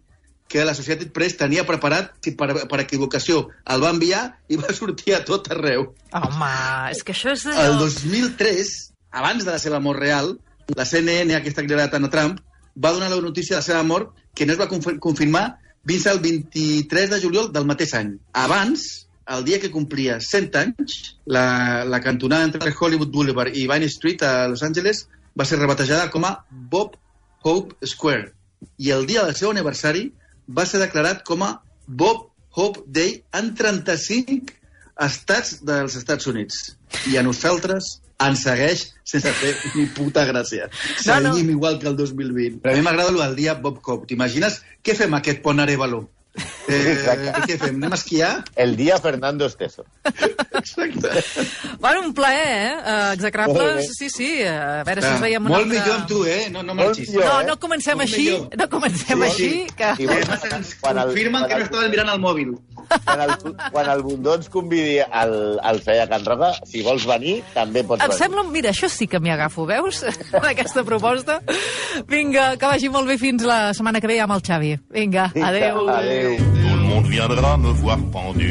que 0.51 0.65
la 0.67 0.75
Societat 0.75 1.13
Press 1.15 1.37
tenia 1.39 1.63
preparat 1.65 2.11
si 2.25 2.33
per, 2.35 2.67
per 2.69 2.81
equivocació. 2.83 3.45
El 3.71 3.83
va 3.85 3.93
enviar 3.95 4.23
i 4.51 4.59
va 4.59 4.73
sortir 4.75 5.15
a 5.15 5.21
tot 5.25 5.47
arreu. 5.55 5.93
Home, 6.19 6.49
és 6.91 7.05
que 7.07 7.15
això 7.15 7.31
és 7.37 7.45
El 7.47 7.77
allò... 7.77 7.87
2003, 7.87 8.73
abans 9.13 9.45
de 9.47 9.51
la 9.55 9.61
seva 9.63 9.79
mort 9.81 10.01
real, 10.03 10.33
la 10.77 10.85
CNN, 10.87 11.33
aquesta 11.39 11.63
que 11.67 11.79
tant 11.95 12.05
a 12.05 12.11
Trump, 12.11 12.41
va 12.75 12.93
donar 12.93 13.11
la 13.11 13.21
notícia 13.23 13.57
de 13.57 13.61
la 13.63 13.67
seva 13.67 13.83
mort 13.87 14.11
que 14.35 14.47
no 14.47 14.53
es 14.55 14.59
va 14.59 14.69
conf- 14.71 14.99
confirmar 14.99 15.59
fins 15.87 16.07
al 16.11 16.19
23 16.21 17.11
de 17.15 17.21
juliol 17.23 17.53
del 17.53 17.65
mateix 17.67 17.95
any. 17.95 18.17
Abans, 18.33 19.07
el 19.31 19.45
dia 19.47 19.61
que 19.63 19.71
complia 19.71 20.19
100 20.21 20.51
anys, 20.59 21.17
la, 21.27 21.85
la 21.87 22.01
cantonada 22.01 22.45
entre 22.45 22.75
Hollywood 22.75 23.11
Boulevard 23.15 23.55
i 23.55 23.69
Vine 23.71 23.87
Street 23.87 24.23
a 24.27 24.49
Los 24.49 24.63
Angeles 24.67 25.07
va 25.39 25.47
ser 25.49 25.59
rebatejada 25.61 26.11
com 26.11 26.25
a 26.27 26.35
Bob 26.51 26.97
Hope 27.43 27.77
Square. 27.87 28.33
I 28.79 28.91
el 28.97 29.07
dia 29.09 29.25
del 29.25 29.37
seu 29.39 29.51
aniversari 29.51 30.11
va 30.51 30.67
ser 30.69 30.81
declarat 30.83 31.25
com 31.27 31.45
a 31.47 31.55
Bob 31.87 32.27
Hope 32.57 32.83
Day 32.87 33.23
en 33.37 33.55
35 33.55 34.57
estats 35.01 35.61
dels 35.65 35.97
Estats 35.97 36.27
Units. 36.29 36.77
I 37.09 37.17
a 37.17 37.25
nosaltres 37.25 38.01
ens 38.21 38.43
segueix 38.45 38.83
sense 39.09 39.33
fer 39.39 39.55
ni 39.75 39.87
puta 39.97 40.27
gràcia. 40.29 40.69
No, 41.07 41.21
no. 41.25 41.33
Seguim 41.33 41.55
igual 41.55 41.79
que 41.81 41.89
el 41.89 41.97
2020. 41.97 42.61
Però 42.61 42.75
a 42.75 42.77
mi 42.77 42.85
m'agrada 42.85 43.15
el 43.27 43.37
dia 43.39 43.55
Bob 43.57 43.81
Cobb. 43.81 44.05
T'imagines 44.11 44.61
què 44.85 44.97
fem 44.99 45.17
aquest 45.17 45.45
pont 45.47 45.63
Arevalo? 45.63 46.07
Eh, 46.71 46.93
Exacte. 46.93 47.33
què 47.49 47.57
fem? 47.59 47.81
Anem 47.81 47.91
a 47.91 47.97
esquiar? 47.99 48.29
El 48.55 48.77
dia 48.79 49.01
Fernando 49.03 49.49
Esteso. 49.51 49.83
Exacte. 50.61 51.09
Bueno, 51.81 52.03
un 52.07 52.15
plaer, 52.15 52.47
eh? 52.47 52.75
Uh, 52.77 52.91
Molt 52.91 53.15
execrables, 53.19 53.91
sí, 53.97 54.11
sí. 54.13 54.31
A 54.45 54.83
veure 54.87 55.03
si 55.03 55.09
ens 55.11 55.19
Ah, 55.21 55.25
veiem 55.25 55.45
un 55.45 55.53
molt 55.53 55.65
altre... 55.65 55.79
millor 55.81 55.97
amb 55.99 56.09
tu, 56.11 56.21
eh? 56.29 56.41
No, 56.53 56.63
no 56.63 56.75
marxis. 56.79 57.09
millor. 57.11 57.25
No, 57.27 57.41
eh? 57.41 57.47
no 57.51 57.57
comencem 57.63 57.97
Molt 57.99 58.09
així, 58.09 58.27
millor. 58.29 58.59
no 58.61 58.69
comencem 58.77 59.19
Sí, 59.19 59.29
així, 59.31 59.49
sí. 59.51 59.67
que... 59.81 59.91
I 60.05 60.09
además 60.15 60.45
ens 60.53 60.75
confirmen 60.85 61.49
que 61.51 61.59
no 61.61 61.65
estaven 61.69 61.91
mirant 61.97 62.13
el 62.15 62.21
mòbil. 62.23 62.53
Quan 63.05 63.21
el, 63.23 63.35
quan 63.71 63.89
el 63.93 64.01
Bundó 64.03 64.33
ens 64.35 64.49
convidi 64.51 64.97
al, 65.01 65.35
al 65.63 65.79
Feia 65.85 66.09
Can 66.11 66.25
Roca, 66.27 66.49
si 66.67 66.83
vols 66.83 67.05
venir, 67.07 67.37
també 67.55 67.85
pots 67.87 68.03
Em 68.03 68.11
venir. 68.11 68.19
sembla... 68.19 68.43
Mira, 68.51 68.73
això 68.75 68.89
sí 68.91 69.07
que 69.07 69.21
m'hi 69.23 69.31
agafo, 69.31 69.65
veus? 69.69 70.03
Aquesta 70.53 70.83
proposta. 70.85 71.39
Vinga, 72.11 72.57
que 72.59 72.67
vagi 72.67 72.91
molt 72.91 73.07
bé 73.09 73.17
fins 73.21 73.45
la 73.47 73.61
setmana 73.77 74.01
que 74.03 74.11
ve 74.11 74.19
amb 74.25 74.35
el 74.35 74.43
Xavi. 74.43 74.73
Vinga, 74.91 75.29
adeu. 75.35 75.87
Adéu. 75.89 76.35
Tout 76.41 76.67
le 76.67 76.83
monde 76.91 77.09
viendra 77.13 77.57
me 77.63 77.73
voir 77.79 77.99
pendu, 78.11 78.51